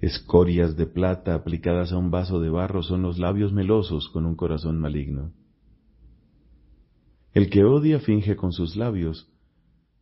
Escorias 0.00 0.76
de 0.76 0.86
plata 0.86 1.34
aplicadas 1.34 1.92
a 1.92 1.96
un 1.96 2.10
vaso 2.10 2.40
de 2.40 2.50
barro 2.50 2.82
son 2.82 3.00
los 3.00 3.18
labios 3.18 3.52
melosos 3.54 4.10
con 4.10 4.26
un 4.26 4.36
corazón 4.36 4.78
maligno. 4.78 5.32
El 7.32 7.48
que 7.48 7.64
odia 7.64 8.00
finge 8.00 8.36
con 8.36 8.52
sus 8.52 8.76
labios, 8.76 9.32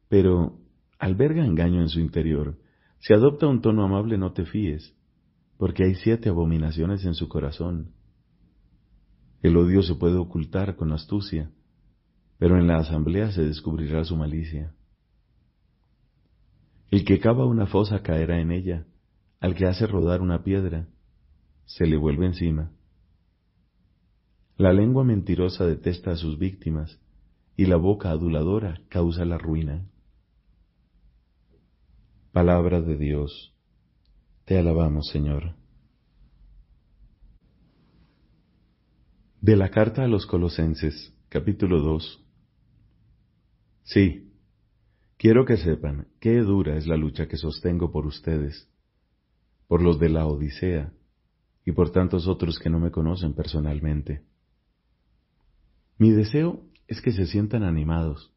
pero 0.09 0.59
alberga 0.99 1.47
engaño 1.47 1.81
en 1.81 1.89
su 1.89 2.01
interior. 2.01 2.59
Si 2.99 3.15
adopta 3.15 3.47
un 3.47 3.61
tono 3.61 3.85
amable 3.85 4.19
no 4.19 4.33
te 4.33 4.45
fíes, 4.45 4.97
porque 5.57 5.85
hay 5.85 5.95
siete 5.95 6.31
abominaciones 6.31 7.05
en 7.05 7.15
su 7.15 7.29
corazón. 7.29 7.93
El 9.41 9.57
odio 9.57 9.83
se 9.83 9.95
puede 9.95 10.17
ocultar 10.17 10.75
con 10.75 10.93
astucia, 10.93 11.53
pero 12.39 12.59
en 12.59 12.67
la 12.67 12.79
asamblea 12.79 13.33
se 13.33 13.43
descubrirá 13.43 14.05
su 14.05 14.17
malicia. 14.17 14.75
El 16.91 17.05
que 17.05 17.19
cava 17.19 17.47
una 17.47 17.67
fosa 17.67 18.03
caerá 18.03 18.41
en 18.41 18.51
ella, 18.51 18.87
al 19.41 19.55
que 19.55 19.67
hace 19.67 19.87
rodar 19.87 20.21
una 20.21 20.43
piedra, 20.43 20.89
se 21.65 21.87
le 21.87 21.97
vuelve 21.97 22.27
encima. 22.27 22.73
La 24.57 24.73
lengua 24.73 25.05
mentirosa 25.05 25.67
detesta 25.67 26.13
a 26.13 26.17
sus 26.17 26.39
víctimas, 26.39 26.99
y 27.57 27.67
la 27.67 27.77
boca 27.77 28.11
aduladora 28.11 28.81
causa 28.89 29.25
la 29.25 29.39
ruina. 29.39 29.87
Palabra 32.33 32.83
de 32.83 32.97
Dios. 32.97 33.55
Te 34.45 34.59
alabamos, 34.59 35.09
Señor. 35.09 35.55
De 39.41 39.57
la 39.57 39.71
carta 39.71 40.05
a 40.05 40.09
los 40.09 40.27
Colosenses, 40.27 41.15
capítulo 41.29 41.81
2. 41.81 42.26
Sí, 43.87 44.33
quiero 45.17 45.45
que 45.45 45.57
sepan 45.57 46.09
qué 46.19 46.41
dura 46.41 46.77
es 46.77 46.89
la 46.89 46.97
lucha 46.97 47.29
que 47.29 47.37
sostengo 47.37 47.93
por 47.93 48.05
ustedes, 48.05 48.69
por 49.69 49.81
los 49.81 50.01
de 50.01 50.09
la 50.09 50.27
Odisea 50.27 50.93
y 51.65 51.71
por 51.71 51.93
tantos 51.93 52.27
otros 52.27 52.59
que 52.59 52.69
no 52.69 52.81
me 52.81 52.91
conocen 52.91 53.33
personalmente. 53.33 54.23
Mi 55.99 56.11
deseo 56.11 56.65
es 56.89 57.01
que 57.01 57.13
se 57.13 57.27
sientan 57.27 57.63
animados 57.63 58.35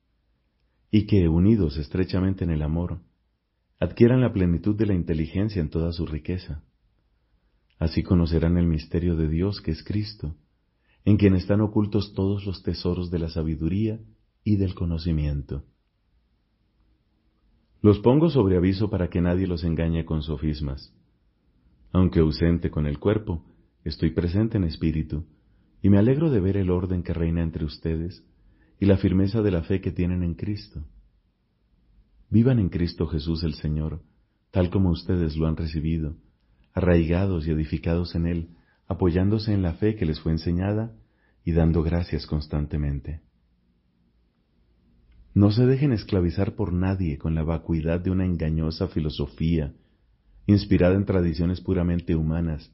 y 0.92 1.08
que, 1.08 1.28
unidos 1.28 1.78
estrechamente 1.78 2.44
en 2.44 2.52
el 2.52 2.62
amor, 2.62 3.00
adquieran 3.80 4.22
la 4.22 4.32
plenitud 4.32 4.76
de 4.76 4.86
la 4.86 4.94
inteligencia 4.94 5.62
en 5.62 5.70
toda 5.72 5.92
su 5.94 6.06
riqueza. 6.06 6.64
Así 7.80 8.04
conocerán 8.04 8.58
el 8.58 8.68
misterio 8.68 9.16
de 9.16 9.28
Dios 9.28 9.62
que 9.62 9.72
es 9.72 9.84
Cristo, 9.84 10.36
en 11.06 11.18
quien 11.18 11.34
están 11.34 11.62
ocultos 11.62 12.14
todos 12.14 12.46
los 12.46 12.62
tesoros 12.62 13.10
de 13.10 13.18
la 13.18 13.30
sabiduría 13.30 14.00
y 14.44 14.58
del 14.58 14.76
conocimiento. 14.76 15.64
Los 17.82 18.00
pongo 18.00 18.30
sobre 18.30 18.58
aviso 18.58 18.90
para 18.90 19.10
que 19.10 19.22
nadie 19.22 19.48
los 19.48 19.64
engañe 19.64 20.06
con 20.06 20.22
sofismas. 20.22 20.94
Aunque 21.92 22.20
ausente 22.20 22.70
con 22.70 22.86
el 22.86 23.00
cuerpo, 23.00 23.46
estoy 23.84 24.12
presente 24.12 24.58
en 24.58 24.66
espíritu, 24.66 25.26
y 25.82 25.90
me 25.90 25.98
alegro 25.98 26.30
de 26.30 26.40
ver 26.40 26.58
el 26.58 26.72
orden 26.72 27.04
que 27.04 27.14
reina 27.14 27.42
entre 27.42 27.64
ustedes 27.64 28.26
y 28.80 28.86
la 28.86 28.98
firmeza 28.98 29.42
de 29.42 29.52
la 29.52 29.64
fe 29.64 29.82
que 29.82 29.92
tienen 29.92 30.24
en 30.24 30.36
Cristo. 30.36 30.84
Vivan 32.30 32.60
en 32.60 32.70
Cristo 32.70 33.08
Jesús 33.08 33.44
el 33.44 33.54
Señor, 33.56 34.02
tal 34.52 34.70
como 34.70 34.90
ustedes 34.90 35.36
lo 35.38 35.48
han 35.48 35.56
recibido, 35.56 36.16
arraigados 36.74 37.48
y 37.48 37.52
edificados 37.52 38.14
en 38.16 38.28
Él, 38.28 38.50
apoyándose 38.88 39.54
en 39.54 39.62
la 39.62 39.74
fe 39.74 39.96
que 39.96 40.06
les 40.06 40.20
fue 40.20 40.32
enseñada 40.32 40.94
y 41.46 41.54
dando 41.54 41.82
gracias 41.82 42.26
constantemente. 42.26 43.22
No 45.34 45.52
se 45.52 45.66
dejen 45.66 45.94
esclavizar 45.94 46.56
por 46.56 46.74
nadie 46.74 47.18
con 47.18 47.36
la 47.36 47.44
vacuidad 47.44 48.00
de 48.00 48.10
una 48.10 48.26
engañosa 48.26 48.88
filosofía, 48.88 49.74
inspirada 50.48 50.96
en 50.96 51.06
tradiciones 51.06 51.62
puramente 51.62 52.16
humanas 52.16 52.72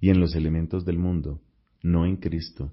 y 0.00 0.10
en 0.10 0.20
los 0.20 0.34
elementos 0.36 0.84
del 0.84 0.98
mundo, 0.98 1.40
no 1.82 2.06
en 2.06 2.16
Cristo, 2.16 2.72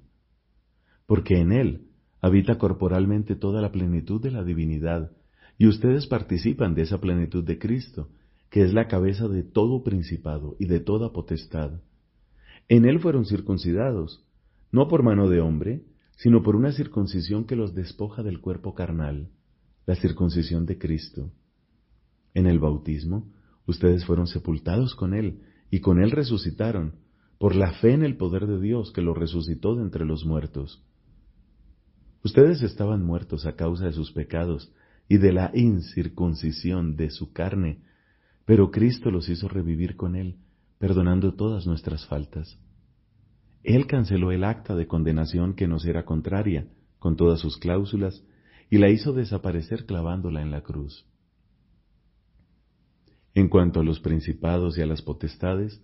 porque 1.08 1.40
en 1.40 1.52
Él 1.52 1.88
habita 2.22 2.58
corporalmente 2.58 3.36
toda 3.36 3.62
la 3.62 3.72
plenitud 3.72 4.22
de 4.22 4.32
la 4.32 4.44
divinidad, 4.44 5.12
y 5.58 5.68
ustedes 5.68 6.08
participan 6.08 6.76
de 6.76 6.84
esa 6.84 7.00
plenitud 7.00 7.44
de 7.44 7.60
Cristo, 7.60 8.10
que 8.50 8.64
es 8.64 8.74
la 8.74 8.88
cabeza 8.88 9.28
de 9.28 9.44
todo 9.44 9.84
principado 9.84 10.56
y 10.60 10.66
de 10.66 10.80
toda 10.80 11.12
potestad. 11.12 11.82
En 12.70 12.86
Él 12.86 13.00
fueron 13.00 13.26
circuncidados, 13.26 14.24
no 14.72 14.88
por 14.88 15.04
mano 15.04 15.28
de 15.28 15.42
hombre, 15.42 15.84
sino 16.16 16.44
por 16.44 16.56
una 16.56 16.72
circuncisión 16.72 17.46
que 17.46 17.56
los 17.56 17.74
despoja 17.74 18.24
del 18.24 18.40
cuerpo 18.40 18.74
carnal, 18.74 19.30
la 19.86 19.96
circuncisión 19.96 20.66
de 20.66 20.78
Cristo. 20.78 21.32
En 22.34 22.46
el 22.46 22.60
bautismo, 22.60 23.32
ustedes 23.66 24.06
fueron 24.06 24.28
sepultados 24.28 24.96
con 24.96 25.14
Él, 25.14 25.42
y 25.70 25.80
con 25.80 26.02
Él 26.02 26.12
resucitaron, 26.12 26.96
por 27.38 27.56
la 27.56 27.74
fe 27.74 27.94
en 27.94 28.04
el 28.04 28.16
poder 28.16 28.48
de 28.48 28.60
Dios 28.62 28.92
que 28.92 29.02
lo 29.02 29.14
resucitó 29.14 29.76
de 29.76 29.84
entre 29.84 30.06
los 30.06 30.26
muertos. 30.26 30.84
Ustedes 32.24 32.62
estaban 32.62 33.04
muertos 33.04 33.46
a 33.46 33.56
causa 33.56 33.86
de 33.86 33.94
sus 33.94 34.12
pecados 34.12 34.72
y 35.10 35.18
de 35.18 35.34
la 35.34 35.52
incircuncisión 35.54 36.96
de 36.96 37.10
su 37.10 37.34
carne, 37.34 37.82
pero 38.46 38.72
Cristo 38.72 39.12
los 39.12 39.28
hizo 39.30 39.50
revivir 39.50 39.98
con 39.98 40.16
Él, 40.16 40.38
perdonando 40.78 41.34
todas 41.34 41.68
nuestras 41.68 42.06
faltas. 42.06 42.58
Él 43.64 43.88
canceló 43.88 44.32
el 44.32 44.44
acta 44.44 44.76
de 44.76 44.88
condenación 44.88 45.56
que 45.56 45.68
nos 45.68 45.86
era 45.86 46.04
contraria, 46.06 46.68
con 47.00 47.16
todas 47.16 47.40
sus 47.40 47.58
cláusulas, 47.58 48.24
y 48.70 48.78
la 48.78 48.90
hizo 48.90 49.14
desaparecer 49.14 49.86
clavándola 49.86 50.42
en 50.42 50.52
la 50.52 50.62
cruz. 50.62 51.06
En 53.34 53.48
cuanto 53.48 53.80
a 53.80 53.84
los 53.84 54.00
principados 54.00 54.78
y 54.78 54.82
a 54.82 54.86
las 54.86 55.02
potestades, 55.02 55.82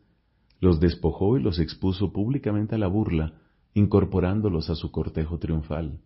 los 0.60 0.80
despojó 0.80 1.38
y 1.38 1.42
los 1.42 1.60
expuso 1.60 2.12
públicamente 2.12 2.76
a 2.76 2.78
la 2.78 2.88
burla, 2.88 3.42
incorporándolos 3.74 4.70
a 4.70 4.76
su 4.76 4.92
cortejo 4.92 5.40
triunfal. 5.40 6.02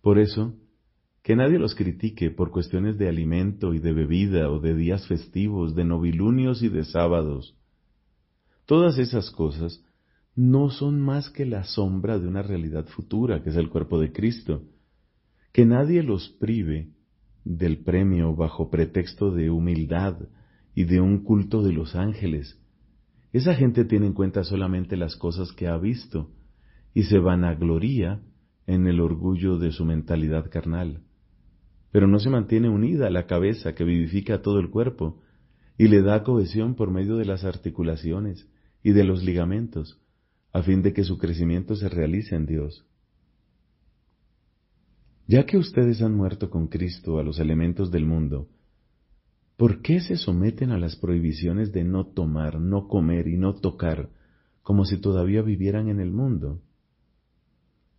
Por 0.00 0.18
eso, 0.18 0.54
que 1.22 1.36
nadie 1.36 1.58
los 1.58 1.74
critique 1.74 2.30
por 2.30 2.50
cuestiones 2.50 2.98
de 2.98 3.08
alimento 3.08 3.74
y 3.74 3.78
de 3.78 3.92
bebida 3.92 4.50
o 4.50 4.58
de 4.60 4.74
días 4.74 5.06
festivos, 5.06 5.74
de 5.74 5.84
novilunios 5.84 6.62
y 6.62 6.68
de 6.68 6.84
sábados. 6.84 7.56
Todas 8.66 8.98
esas 8.98 9.30
cosas 9.30 9.84
no 10.34 10.70
son 10.70 11.00
más 11.00 11.30
que 11.30 11.44
la 11.44 11.64
sombra 11.64 12.18
de 12.18 12.26
una 12.26 12.42
realidad 12.42 12.86
futura, 12.86 13.42
que 13.42 13.50
es 13.50 13.56
el 13.56 13.68
cuerpo 13.68 14.00
de 14.00 14.12
Cristo. 14.12 14.62
Que 15.52 15.66
nadie 15.66 16.02
los 16.02 16.30
prive 16.40 16.90
del 17.44 17.78
premio 17.78 18.34
bajo 18.34 18.70
pretexto 18.70 19.30
de 19.30 19.50
humildad 19.50 20.16
y 20.74 20.84
de 20.84 21.00
un 21.00 21.22
culto 21.22 21.62
de 21.62 21.72
los 21.72 21.94
ángeles. 21.94 22.58
Esa 23.32 23.54
gente 23.54 23.84
tiene 23.84 24.06
en 24.06 24.12
cuenta 24.12 24.44
solamente 24.44 24.96
las 24.96 25.16
cosas 25.16 25.52
que 25.52 25.66
ha 25.66 25.76
visto 25.76 26.30
y 26.94 27.04
se 27.04 27.18
vanagloria 27.18 28.20
en 28.66 28.86
el 28.86 29.00
orgullo 29.00 29.58
de 29.58 29.72
su 29.72 29.84
mentalidad 29.84 30.50
carnal. 30.50 31.02
Pero 31.90 32.06
no 32.06 32.18
se 32.18 32.30
mantiene 32.30 32.68
unida 32.68 33.10
la 33.10 33.26
cabeza 33.26 33.74
que 33.74 33.84
vivifica 33.84 34.40
todo 34.40 34.60
el 34.60 34.70
cuerpo 34.70 35.20
y 35.76 35.88
le 35.88 36.02
da 36.02 36.22
cohesión 36.22 36.74
por 36.74 36.90
medio 36.90 37.16
de 37.16 37.24
las 37.24 37.44
articulaciones 37.44 38.48
y 38.82 38.92
de 38.92 39.04
los 39.04 39.22
ligamentos, 39.22 40.01
a 40.52 40.62
fin 40.62 40.82
de 40.82 40.92
que 40.92 41.04
su 41.04 41.16
crecimiento 41.18 41.74
se 41.74 41.88
realice 41.88 42.34
en 42.34 42.46
Dios. 42.46 42.84
Ya 45.26 45.46
que 45.46 45.56
ustedes 45.56 46.02
han 46.02 46.14
muerto 46.14 46.50
con 46.50 46.66
Cristo 46.66 47.18
a 47.18 47.22
los 47.22 47.38
elementos 47.38 47.90
del 47.90 48.04
mundo, 48.04 48.48
¿por 49.56 49.80
qué 49.80 50.00
se 50.00 50.16
someten 50.16 50.70
a 50.70 50.78
las 50.78 50.96
prohibiciones 50.96 51.72
de 51.72 51.84
no 51.84 52.06
tomar, 52.06 52.60
no 52.60 52.88
comer 52.88 53.28
y 53.28 53.38
no 53.38 53.54
tocar, 53.54 54.10
como 54.62 54.84
si 54.84 54.98
todavía 54.98 55.40
vivieran 55.42 55.88
en 55.88 56.00
el 56.00 56.10
mundo? 56.10 56.60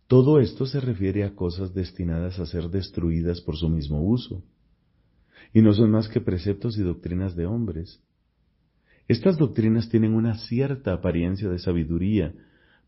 Todo 0.06 0.38
esto 0.38 0.66
se 0.66 0.80
refiere 0.80 1.24
a 1.24 1.34
cosas 1.34 1.74
destinadas 1.74 2.38
a 2.38 2.46
ser 2.46 2.68
destruidas 2.68 3.40
por 3.40 3.56
su 3.56 3.68
mismo 3.68 4.04
uso, 4.04 4.44
y 5.52 5.62
no 5.62 5.72
son 5.72 5.90
más 5.90 6.08
que 6.08 6.20
preceptos 6.20 6.76
y 6.78 6.82
doctrinas 6.82 7.34
de 7.34 7.46
hombres, 7.46 8.03
estas 9.06 9.36
doctrinas 9.36 9.88
tienen 9.88 10.14
una 10.14 10.36
cierta 10.38 10.94
apariencia 10.94 11.48
de 11.48 11.58
sabiduría 11.58 12.34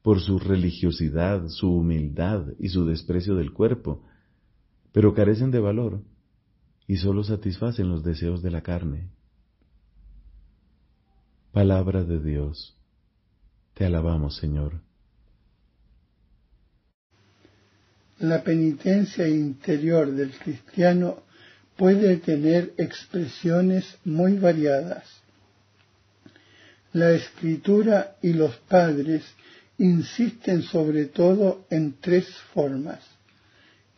por 0.02 0.20
su 0.20 0.38
religiosidad, 0.38 1.48
su 1.48 1.70
humildad 1.70 2.46
y 2.58 2.68
su 2.68 2.86
desprecio 2.86 3.34
del 3.34 3.52
cuerpo, 3.52 4.02
pero 4.92 5.12
carecen 5.14 5.50
de 5.50 5.60
valor 5.60 6.02
y 6.86 6.96
sólo 6.96 7.22
satisfacen 7.22 7.88
los 7.90 8.02
deseos 8.02 8.42
de 8.42 8.50
la 8.50 8.62
carne. 8.62 9.10
Palabra 11.52 12.04
de 12.04 12.22
Dios. 12.22 12.78
Te 13.74 13.84
alabamos, 13.84 14.36
Señor. 14.36 14.80
La 18.18 18.42
penitencia 18.42 19.28
interior 19.28 20.10
del 20.12 20.30
cristiano 20.30 21.24
puede 21.76 22.16
tener 22.16 22.72
expresiones 22.78 23.98
muy 24.04 24.38
variadas 24.38 25.25
la 26.96 27.12
escritura 27.12 28.16
y 28.22 28.32
los 28.32 28.56
padres 28.56 29.22
insisten 29.76 30.62
sobre 30.62 31.04
todo 31.04 31.66
en 31.68 32.00
tres 32.00 32.26
formas, 32.54 33.00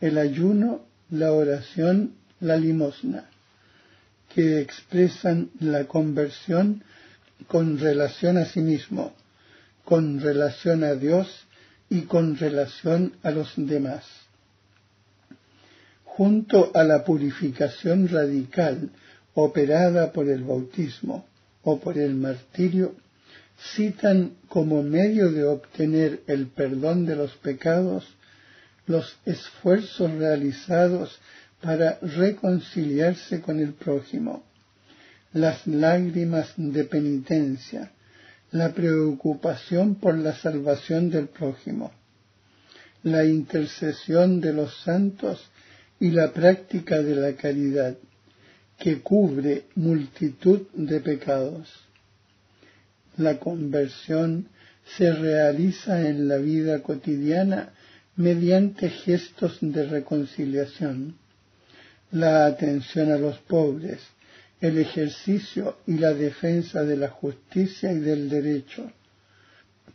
el 0.01 0.17
ayuno, 0.17 0.81
la 1.09 1.31
oración, 1.31 2.15
la 2.41 2.57
limosna, 2.57 3.29
que 4.35 4.59
expresan 4.59 5.49
la 5.61 5.85
conversión 5.85 6.83
con 7.47 7.79
relación 7.79 8.37
a 8.37 8.43
sí 8.43 8.59
mismo, 8.59 9.13
con 9.85 10.19
relación 10.19 10.83
a 10.83 10.95
Dios 10.95 11.47
y 11.89 12.01
con 12.01 12.35
relación 12.35 13.13
a 13.23 13.31
los 13.31 13.53
demás. 13.55 14.03
Junto 16.03 16.71
a 16.73 16.83
la 16.83 17.05
purificación 17.05 18.09
radical 18.09 18.89
operada 19.35 20.11
por 20.11 20.27
el 20.27 20.43
bautismo, 20.43 21.28
o 21.63 21.79
por 21.79 21.97
el 21.97 22.15
martirio 22.15 22.95
citan 23.75 24.35
como 24.47 24.81
medio 24.83 25.31
de 25.31 25.43
obtener 25.43 26.21
el 26.27 26.47
perdón 26.47 27.05
de 27.05 27.15
los 27.15 27.35
pecados 27.37 28.07
los 28.89 29.17
esfuerzos 29.25 30.11
realizados 30.13 31.19
para 31.61 31.99
reconciliarse 32.01 33.39
con 33.41 33.59
el 33.59 33.73
prójimo, 33.73 34.43
las 35.31 35.67
lágrimas 35.67 36.53
de 36.57 36.85
penitencia, 36.85 37.91
la 38.51 38.73
preocupación 38.73 39.95
por 39.95 40.17
la 40.17 40.33
salvación 40.33 41.11
del 41.11 41.27
prójimo, 41.27 41.91
la 43.03 43.25
intercesión 43.25 44.41
de 44.41 44.53
los 44.53 44.75
santos 44.81 45.39
y 45.99 46.09
la 46.09 46.31
práctica 46.31 46.99
de 47.03 47.15
la 47.15 47.35
caridad 47.35 47.95
que 48.79 49.01
cubre 49.01 49.65
multitud 49.75 50.61
de 50.73 51.01
pecados. 51.01 51.67
La 53.17 53.37
conversión 53.37 54.47
se 54.97 55.11
realiza 55.11 56.07
en 56.07 56.27
la 56.27 56.37
vida 56.37 56.81
cotidiana 56.81 57.73
mediante 58.15 58.89
gestos 58.89 59.57
de 59.61 59.85
reconciliación, 59.85 61.15
la 62.11 62.45
atención 62.45 63.11
a 63.11 63.17
los 63.17 63.37
pobres, 63.39 63.99
el 64.61 64.77
ejercicio 64.77 65.77
y 65.85 65.97
la 65.97 66.13
defensa 66.13 66.83
de 66.83 66.97
la 66.97 67.09
justicia 67.09 67.91
y 67.91 67.99
del 67.99 68.29
derecho, 68.29 68.91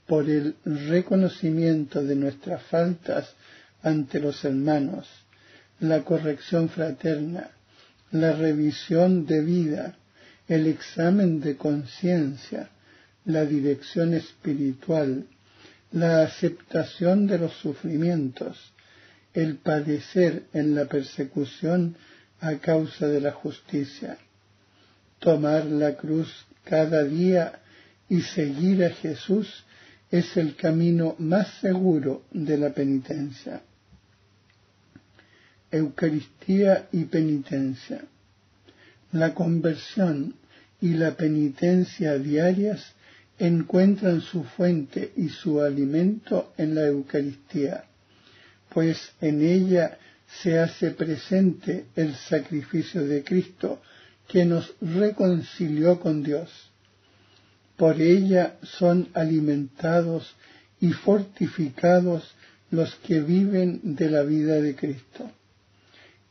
por 0.06 0.28
el 0.28 0.54
reconocimiento 0.64 2.02
de 2.02 2.14
nuestras 2.14 2.62
faltas 2.64 3.34
ante 3.82 4.20
los 4.20 4.44
hermanos, 4.44 5.08
la 5.80 6.02
corrección 6.02 6.68
fraterna, 6.68 7.50
la 8.10 8.32
revisión 8.32 9.26
de 9.26 9.40
vida, 9.40 9.96
el 10.48 10.66
examen 10.66 11.40
de 11.40 11.56
conciencia, 11.56 12.70
la 13.24 13.44
dirección 13.44 14.14
espiritual, 14.14 15.26
la 15.92 16.22
aceptación 16.22 17.26
de 17.26 17.38
los 17.38 17.52
sufrimientos, 17.54 18.72
el 19.32 19.56
padecer 19.56 20.44
en 20.52 20.74
la 20.74 20.84
persecución 20.86 21.96
a 22.40 22.56
causa 22.56 23.08
de 23.08 23.20
la 23.20 23.32
justicia, 23.32 24.18
tomar 25.18 25.64
la 25.66 25.96
cruz 25.96 26.46
cada 26.64 27.04
día 27.04 27.60
y 28.08 28.20
seguir 28.20 28.84
a 28.84 28.90
Jesús 28.90 29.64
es 30.10 30.36
el 30.36 30.54
camino 30.54 31.16
más 31.18 31.48
seguro 31.60 32.24
de 32.30 32.58
la 32.58 32.70
penitencia. 32.70 33.62
Eucaristía 35.74 36.88
y 36.92 37.04
penitencia. 37.06 38.04
La 39.10 39.34
conversión 39.34 40.34
y 40.80 40.90
la 40.94 41.16
penitencia 41.16 42.16
diarias 42.16 42.92
encuentran 43.40 44.20
su 44.20 44.44
fuente 44.44 45.12
y 45.16 45.30
su 45.30 45.60
alimento 45.60 46.52
en 46.56 46.76
la 46.76 46.87
Eucaristía, 46.87 47.87
pues 48.72 48.98
en 49.20 49.42
ella 49.42 49.98
se 50.42 50.60
hace 50.60 50.92
presente 50.92 51.87
el 51.96 52.14
sacrificio 52.14 53.04
de 53.04 53.24
Cristo 53.24 53.82
que 54.28 54.44
nos 54.44 54.74
reconcilió 54.80 55.98
con 55.98 56.22
Dios. 56.22 56.50
Por 57.76 58.00
ella 58.00 58.56
son 58.62 59.08
alimentados 59.14 60.37
y 60.80 60.92
fortificados 60.92 62.32
los 62.70 62.94
que 62.96 63.20
viven 63.20 63.80
de 63.82 64.10
la 64.10 64.22
vida 64.22 64.60
de 64.60 64.76
Cristo. 64.76 65.30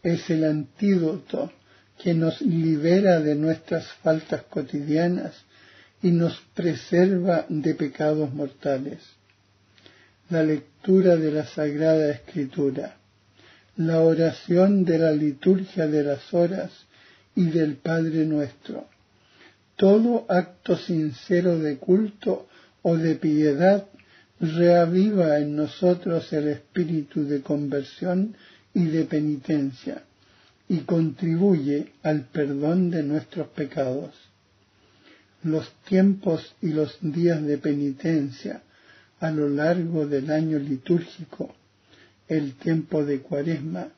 Es 0.04 0.30
el 0.30 0.44
antídoto 0.44 1.52
que 1.98 2.14
nos 2.14 2.42
libera 2.42 3.22
de 3.22 3.36
nuestras 3.36 3.88
faltas 4.04 4.44
cotidianas 4.44 5.34
y 6.02 6.12
nos 6.12 6.38
preserva 6.54 7.46
de 7.48 7.74
pecados 7.76 8.34
mortales. 8.34 9.00
La 10.30 10.44
lectura 10.44 11.16
de 11.16 11.32
la 11.32 11.46
Sagrada 11.46 12.12
Escritura, 12.12 12.98
la 13.78 14.02
oración 14.02 14.84
de 14.84 14.98
la 14.98 15.12
liturgia 15.12 15.88
de 15.88 16.04
las 16.04 16.34
horas 16.34 16.72
y 17.36 17.46
del 17.46 17.78
Padre 17.78 18.26
nuestro, 18.26 18.88
todo 19.78 20.26
acto 20.28 20.78
sincero 20.78 21.58
de 21.58 21.78
culto 21.78 22.48
o 22.82 22.98
de 22.98 23.16
piedad 23.16 23.86
reaviva 24.40 25.40
en 25.40 25.56
nosotros 25.56 26.32
el 26.34 26.50
espíritu 26.50 27.26
de 27.26 27.42
conversión 27.42 28.36
y 28.74 28.86
de 28.86 29.06
penitencia 29.06 30.04
y 30.68 30.80
contribuye 30.80 31.92
al 32.04 32.26
perdón 32.26 32.90
de 32.90 33.04
nuestros 33.04 33.48
pecados. 33.50 34.14
Los 35.44 35.72
tiempos 35.86 36.56
y 36.62 36.70
los 36.70 36.98
días 37.02 37.44
de 37.44 37.58
penitencia 37.58 38.64
a 39.20 39.30
lo 39.30 39.50
largo 39.50 40.08
del 40.08 40.32
año 40.32 40.58
litúrgico, 40.58 41.54
el 42.28 42.54
tiempo 42.56 43.04
de 43.04 43.20
cuaresma, 43.20 43.90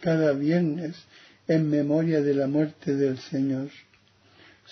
cada 0.00 0.32
viernes 0.32 0.96
en 1.48 1.68
memoria 1.68 2.22
de 2.22 2.34
la 2.34 2.46
muerte 2.46 2.94
del 2.94 3.18
Señor 3.18 3.68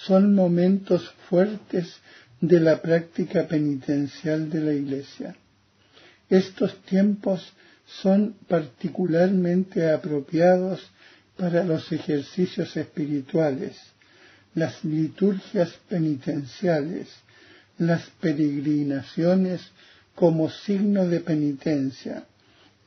son 0.07 0.35
momentos 0.35 1.11
fuertes 1.29 2.01
de 2.41 2.61
la 2.61 2.81
práctica 2.81 3.49
penitencial 3.49 4.49
de 4.49 4.61
la 4.61 4.73
Iglesia. 4.73 5.37
Estos 6.29 6.81
tiempos 6.83 7.53
son 7.89 8.37
particularmente 8.47 9.91
apropiados 9.91 10.81
para 11.37 11.65
los 11.65 11.91
ejercicios 11.93 12.77
espirituales, 12.77 13.77
las 14.55 14.85
liturgias 14.85 15.73
penitenciales, 15.89 17.09
las 17.79 18.03
peregrinaciones 18.21 19.63
como 20.15 20.51
signo 20.51 21.07
de 21.07 21.21
penitencia, 21.21 22.25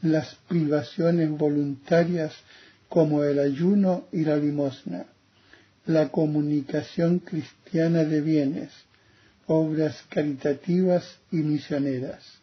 las 0.01 0.35
privaciones 0.47 1.29
voluntarias 1.29 2.33
como 2.89 3.23
el 3.23 3.39
ayuno 3.39 4.07
y 4.11 4.25
la 4.25 4.35
limosna 4.35 5.05
la 5.85 6.09
comunicación 6.09 7.19
cristiana 7.19 8.03
de 8.03 8.21
bienes, 8.21 8.69
obras 9.47 10.03
caritativas 10.09 11.03
y 11.31 11.37
misioneras. 11.37 12.40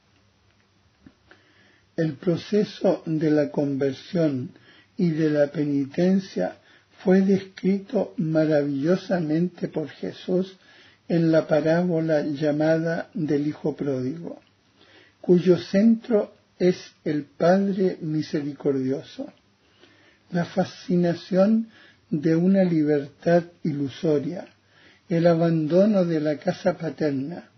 El 1.98 2.12
proceso 2.14 3.02
de 3.06 3.28
la 3.28 3.50
conversión 3.50 4.50
y 4.96 5.10
de 5.10 5.30
la 5.30 5.48
penitencia 5.48 6.56
fue 7.02 7.22
descrito 7.22 8.14
maravillosamente 8.18 9.66
por 9.66 9.88
Jesús 9.88 10.56
en 11.08 11.32
la 11.32 11.48
parábola 11.48 12.22
llamada 12.22 13.10
del 13.14 13.48
Hijo 13.48 13.74
Pródigo, 13.74 14.40
cuyo 15.20 15.58
centro 15.58 16.32
es 16.56 16.76
el 17.04 17.24
Padre 17.24 17.98
Misericordioso. 18.00 19.32
La 20.30 20.44
fascinación 20.44 21.68
de 22.10 22.36
una 22.36 22.62
libertad 22.62 23.42
ilusoria, 23.64 24.46
el 25.08 25.26
abandono 25.26 26.04
de 26.04 26.20
la 26.20 26.36
casa 26.36 26.78
paterna, 26.78 27.50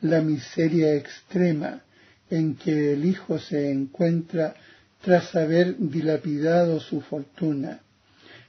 la 0.00 0.22
miseria 0.22 0.94
extrema 0.94 1.82
en 2.30 2.56
que 2.56 2.92
el 2.92 3.04
hijo 3.04 3.38
se 3.38 3.70
encuentra 3.70 4.54
tras 5.02 5.34
haber 5.36 5.76
dilapidado 5.78 6.80
su 6.80 7.00
fortuna, 7.00 7.80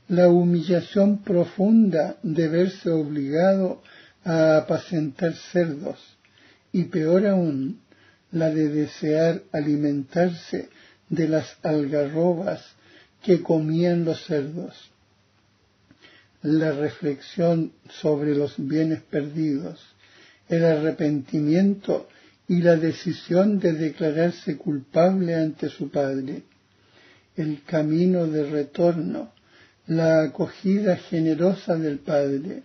la 0.07 0.29
humillación 0.29 1.19
profunda 1.19 2.17
de 2.23 2.47
verse 2.47 2.89
obligado 2.89 3.81
a 4.23 4.57
apacentar 4.57 5.33
cerdos 5.33 5.99
y 6.71 6.85
peor 6.85 7.27
aún, 7.27 7.79
la 8.31 8.49
de 8.49 8.69
desear 8.69 9.43
alimentarse 9.51 10.69
de 11.09 11.27
las 11.27 11.57
algarrobas 11.63 12.63
que 13.23 13.41
comían 13.41 14.05
los 14.05 14.23
cerdos. 14.25 14.91
La 16.41 16.71
reflexión 16.71 17.73
sobre 17.89 18.35
los 18.35 18.55
bienes 18.57 19.01
perdidos, 19.01 19.79
el 20.47 20.63
arrepentimiento 20.63 22.07
y 22.49 22.63
la 22.63 22.77
decisión 22.77 23.59
de 23.59 23.73
declararse 23.73 24.57
culpable 24.57 25.35
ante 25.35 25.69
su 25.69 25.91
Padre, 25.91 26.41
el 27.35 27.61
camino 27.63 28.25
de 28.25 28.49
retorno, 28.49 29.31
la 29.85 30.23
acogida 30.23 30.97
generosa 30.97 31.75
del 31.75 31.99
Padre, 31.99 32.63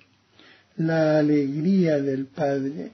la 0.79 1.19
alegría 1.19 2.01
del 2.01 2.25
Padre. 2.25 2.93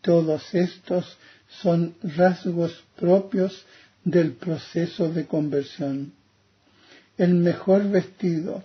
Todos 0.00 0.54
estos 0.54 1.18
son 1.48 1.96
rasgos 2.02 2.84
propios 2.96 3.66
del 4.04 4.34
proceso 4.34 5.12
de 5.12 5.26
conversión. 5.26 6.12
El 7.18 7.34
mejor 7.34 7.90
vestido, 7.90 8.62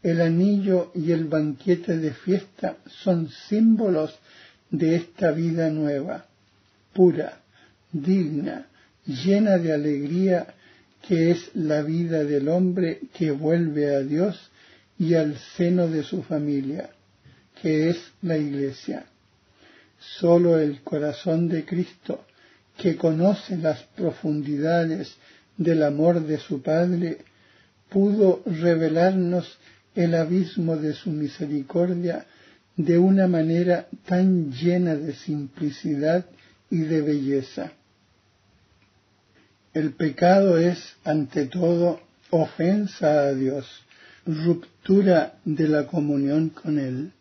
el 0.00 0.20
anillo 0.20 0.92
y 0.94 1.10
el 1.10 1.24
banquete 1.24 1.98
de 1.98 2.12
fiesta 2.12 2.76
son 2.86 3.30
símbolos 3.48 4.16
de 4.70 4.94
esta 4.94 5.32
vida 5.32 5.70
nueva, 5.70 6.26
pura, 6.94 7.40
digna, 7.92 8.66
llena 9.04 9.58
de 9.58 9.72
alegría, 9.72 10.54
que 11.06 11.30
es 11.32 11.50
la 11.54 11.82
vida 11.82 12.24
del 12.24 12.48
hombre 12.48 13.00
que 13.12 13.30
vuelve 13.30 13.94
a 13.94 14.00
Dios 14.00 14.50
y 14.98 15.14
al 15.14 15.36
seno 15.56 15.88
de 15.88 16.02
su 16.02 16.22
familia, 16.22 16.90
que 17.60 17.90
es 17.90 17.98
la 18.22 18.38
Iglesia. 18.38 19.04
Solo 20.18 20.58
el 20.58 20.80
corazón 20.82 21.48
de 21.48 21.64
Cristo, 21.64 22.24
que 22.76 22.96
conoce 22.96 23.56
las 23.56 23.82
profundidades 23.96 25.14
del 25.56 25.82
amor 25.82 26.26
de 26.26 26.38
su 26.38 26.62
Padre, 26.62 27.18
pudo 27.90 28.42
revelarnos 28.46 29.58
el 29.94 30.14
abismo 30.14 30.76
de 30.76 30.94
su 30.94 31.10
misericordia 31.10 32.26
de 32.76 32.98
una 32.98 33.28
manera 33.28 33.86
tan 34.06 34.50
llena 34.52 34.96
de 34.96 35.14
simplicidad 35.14 36.26
y 36.70 36.78
de 36.80 37.02
belleza. 37.02 37.72
El 39.72 39.92
pecado 39.92 40.58
es, 40.58 40.96
ante 41.04 41.46
todo, 41.46 42.00
ofensa 42.30 43.24
a 43.24 43.34
Dios, 43.34 43.66
ruptura 44.26 45.34
de 45.44 45.68
la 45.68 45.86
comunión 45.86 46.50
con 46.50 46.78
Él. 46.78 47.12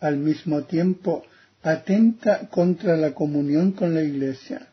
Al 0.00 0.18
mismo 0.18 0.64
tiempo, 0.64 1.24
atenta 1.62 2.48
contra 2.48 2.96
la 2.96 3.14
comunión 3.14 3.72
con 3.72 3.94
la 3.94 4.02
Iglesia. 4.02 4.68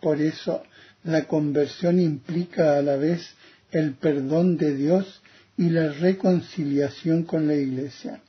Por 0.00 0.20
eso, 0.20 0.62
la 1.04 1.26
conversión 1.26 2.00
implica 2.00 2.76
a 2.76 2.82
la 2.82 2.96
vez 2.96 3.34
el 3.70 3.94
perdón 3.94 4.56
de 4.56 4.74
Dios 4.74 5.22
y 5.56 5.70
la 5.70 5.92
reconciliación 5.92 7.22
con 7.22 7.46
la 7.46 7.54
Iglesia, 7.54 8.20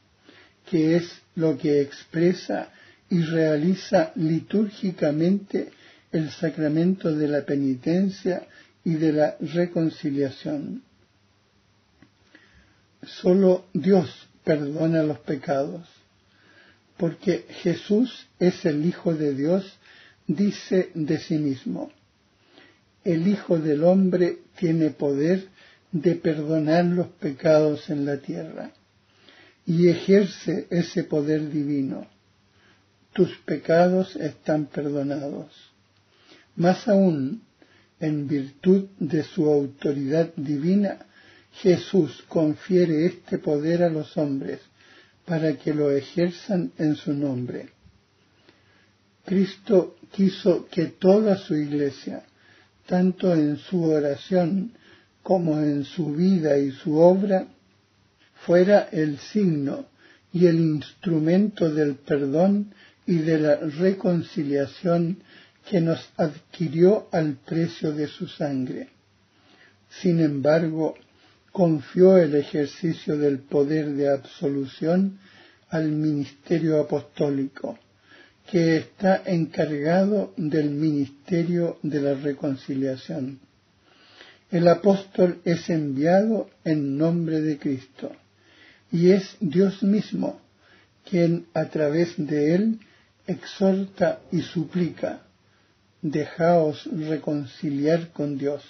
que 0.70 0.96
es 0.96 1.22
lo 1.36 1.58
que 1.58 1.82
expresa 1.82 2.70
y 3.10 3.22
realiza 3.22 4.12
litúrgicamente 4.16 5.70
el 6.12 6.30
sacramento 6.32 7.14
de 7.14 7.28
la 7.28 7.46
penitencia 7.46 8.48
y 8.84 8.96
de 8.96 9.14
la 9.14 9.38
reconciliación. 9.40 10.84
Solo 13.04 13.66
Dios 13.74 14.28
perdona 14.44 15.04
los 15.04 15.20
pecados, 15.20 15.88
porque 16.98 17.46
Jesús 17.62 18.28
es 18.40 18.66
el 18.66 18.86
Hijo 18.86 19.14
de 19.14 19.34
Dios, 19.34 19.78
dice 20.26 20.92
de 20.94 21.20
sí 21.20 21.38
mismo. 21.38 21.92
El 23.04 23.28
Hijo 23.28 23.60
del 23.60 23.84
Hombre 23.84 24.40
tiene 24.58 24.90
poder 24.90 25.48
de 25.92 26.16
perdonar 26.16 26.86
los 26.86 27.08
pecados 27.08 27.90
en 27.90 28.06
la 28.06 28.18
tierra 28.18 28.72
y 29.66 29.88
ejerce 29.88 30.68
ese 30.70 31.04
poder 31.04 31.50
divino. 31.50 32.08
Tus 33.18 33.36
pecados 33.46 34.16
están 34.16 34.68
perdonados. 34.68 35.48
Más 36.56 36.88
aún, 36.88 37.42
en 38.00 38.28
virtud 38.28 38.90
de 39.00 39.24
su 39.24 39.50
autoridad 39.50 40.32
divina, 40.36 41.00
Jesús 41.52 42.24
confiere 42.28 43.08
este 43.08 43.40
poder 43.40 43.82
a 43.82 43.90
los 43.90 44.16
hombres 44.18 44.60
para 45.26 45.58
que 45.58 45.74
lo 45.74 45.90
ejerzan 45.90 46.72
en 46.78 46.96
su 46.96 47.12
nombre. 47.12 47.70
Cristo 49.26 49.96
quiso 50.12 50.68
que 50.68 50.86
toda 50.86 51.38
su 51.38 51.56
iglesia, 51.56 52.22
tanto 52.86 53.34
en 53.34 53.58
su 53.58 53.84
oración 53.84 54.74
como 55.24 55.60
en 55.60 55.86
su 55.86 56.14
vida 56.14 56.60
y 56.60 56.70
su 56.70 57.00
obra, 57.00 57.48
fuera 58.46 58.90
el 58.92 59.18
signo 59.18 59.88
y 60.32 60.46
el 60.46 60.60
instrumento 60.60 61.74
del 61.74 61.96
perdón 61.96 62.76
y 63.08 63.20
de 63.20 63.40
la 63.40 63.56
reconciliación 63.56 65.18
que 65.70 65.82
nos 65.82 66.10
adquirió 66.18 67.08
al 67.12 67.38
precio 67.38 67.94
de 67.94 68.08
su 68.08 68.28
sangre. 68.28 68.90
Sin 69.90 70.20
embargo, 70.20 70.96
confió 71.52 72.18
el 72.18 72.36
ejercicio 72.36 73.18
del 73.18 73.40
poder 73.40 73.94
de 73.94 74.10
absolución 74.12 75.20
al 75.70 75.90
ministerio 75.92 76.80
apostólico, 76.80 77.80
que 78.50 78.78
está 78.78 79.24
encargado 79.26 80.34
del 80.38 80.70
ministerio 80.70 81.80
de 81.84 82.02
la 82.02 82.14
reconciliación. 82.14 83.40
El 84.52 84.68
apóstol 84.68 85.42
es 85.44 85.70
enviado 85.70 86.50
en 86.64 86.98
nombre 86.98 87.42
de 87.42 87.58
Cristo 87.58 88.12
y 88.92 89.12
es 89.12 89.36
Dios 89.42 89.84
mismo 89.84 90.40
quien 91.10 91.48
a 91.54 91.66
través 91.66 92.14
de 92.18 92.56
él 92.56 92.80
exhorta 93.28 94.22
y 94.32 94.42
suplica, 94.42 95.22
dejaos 96.02 96.86
reconciliar 96.92 98.12
con 98.12 98.38
Dios. 98.38 98.64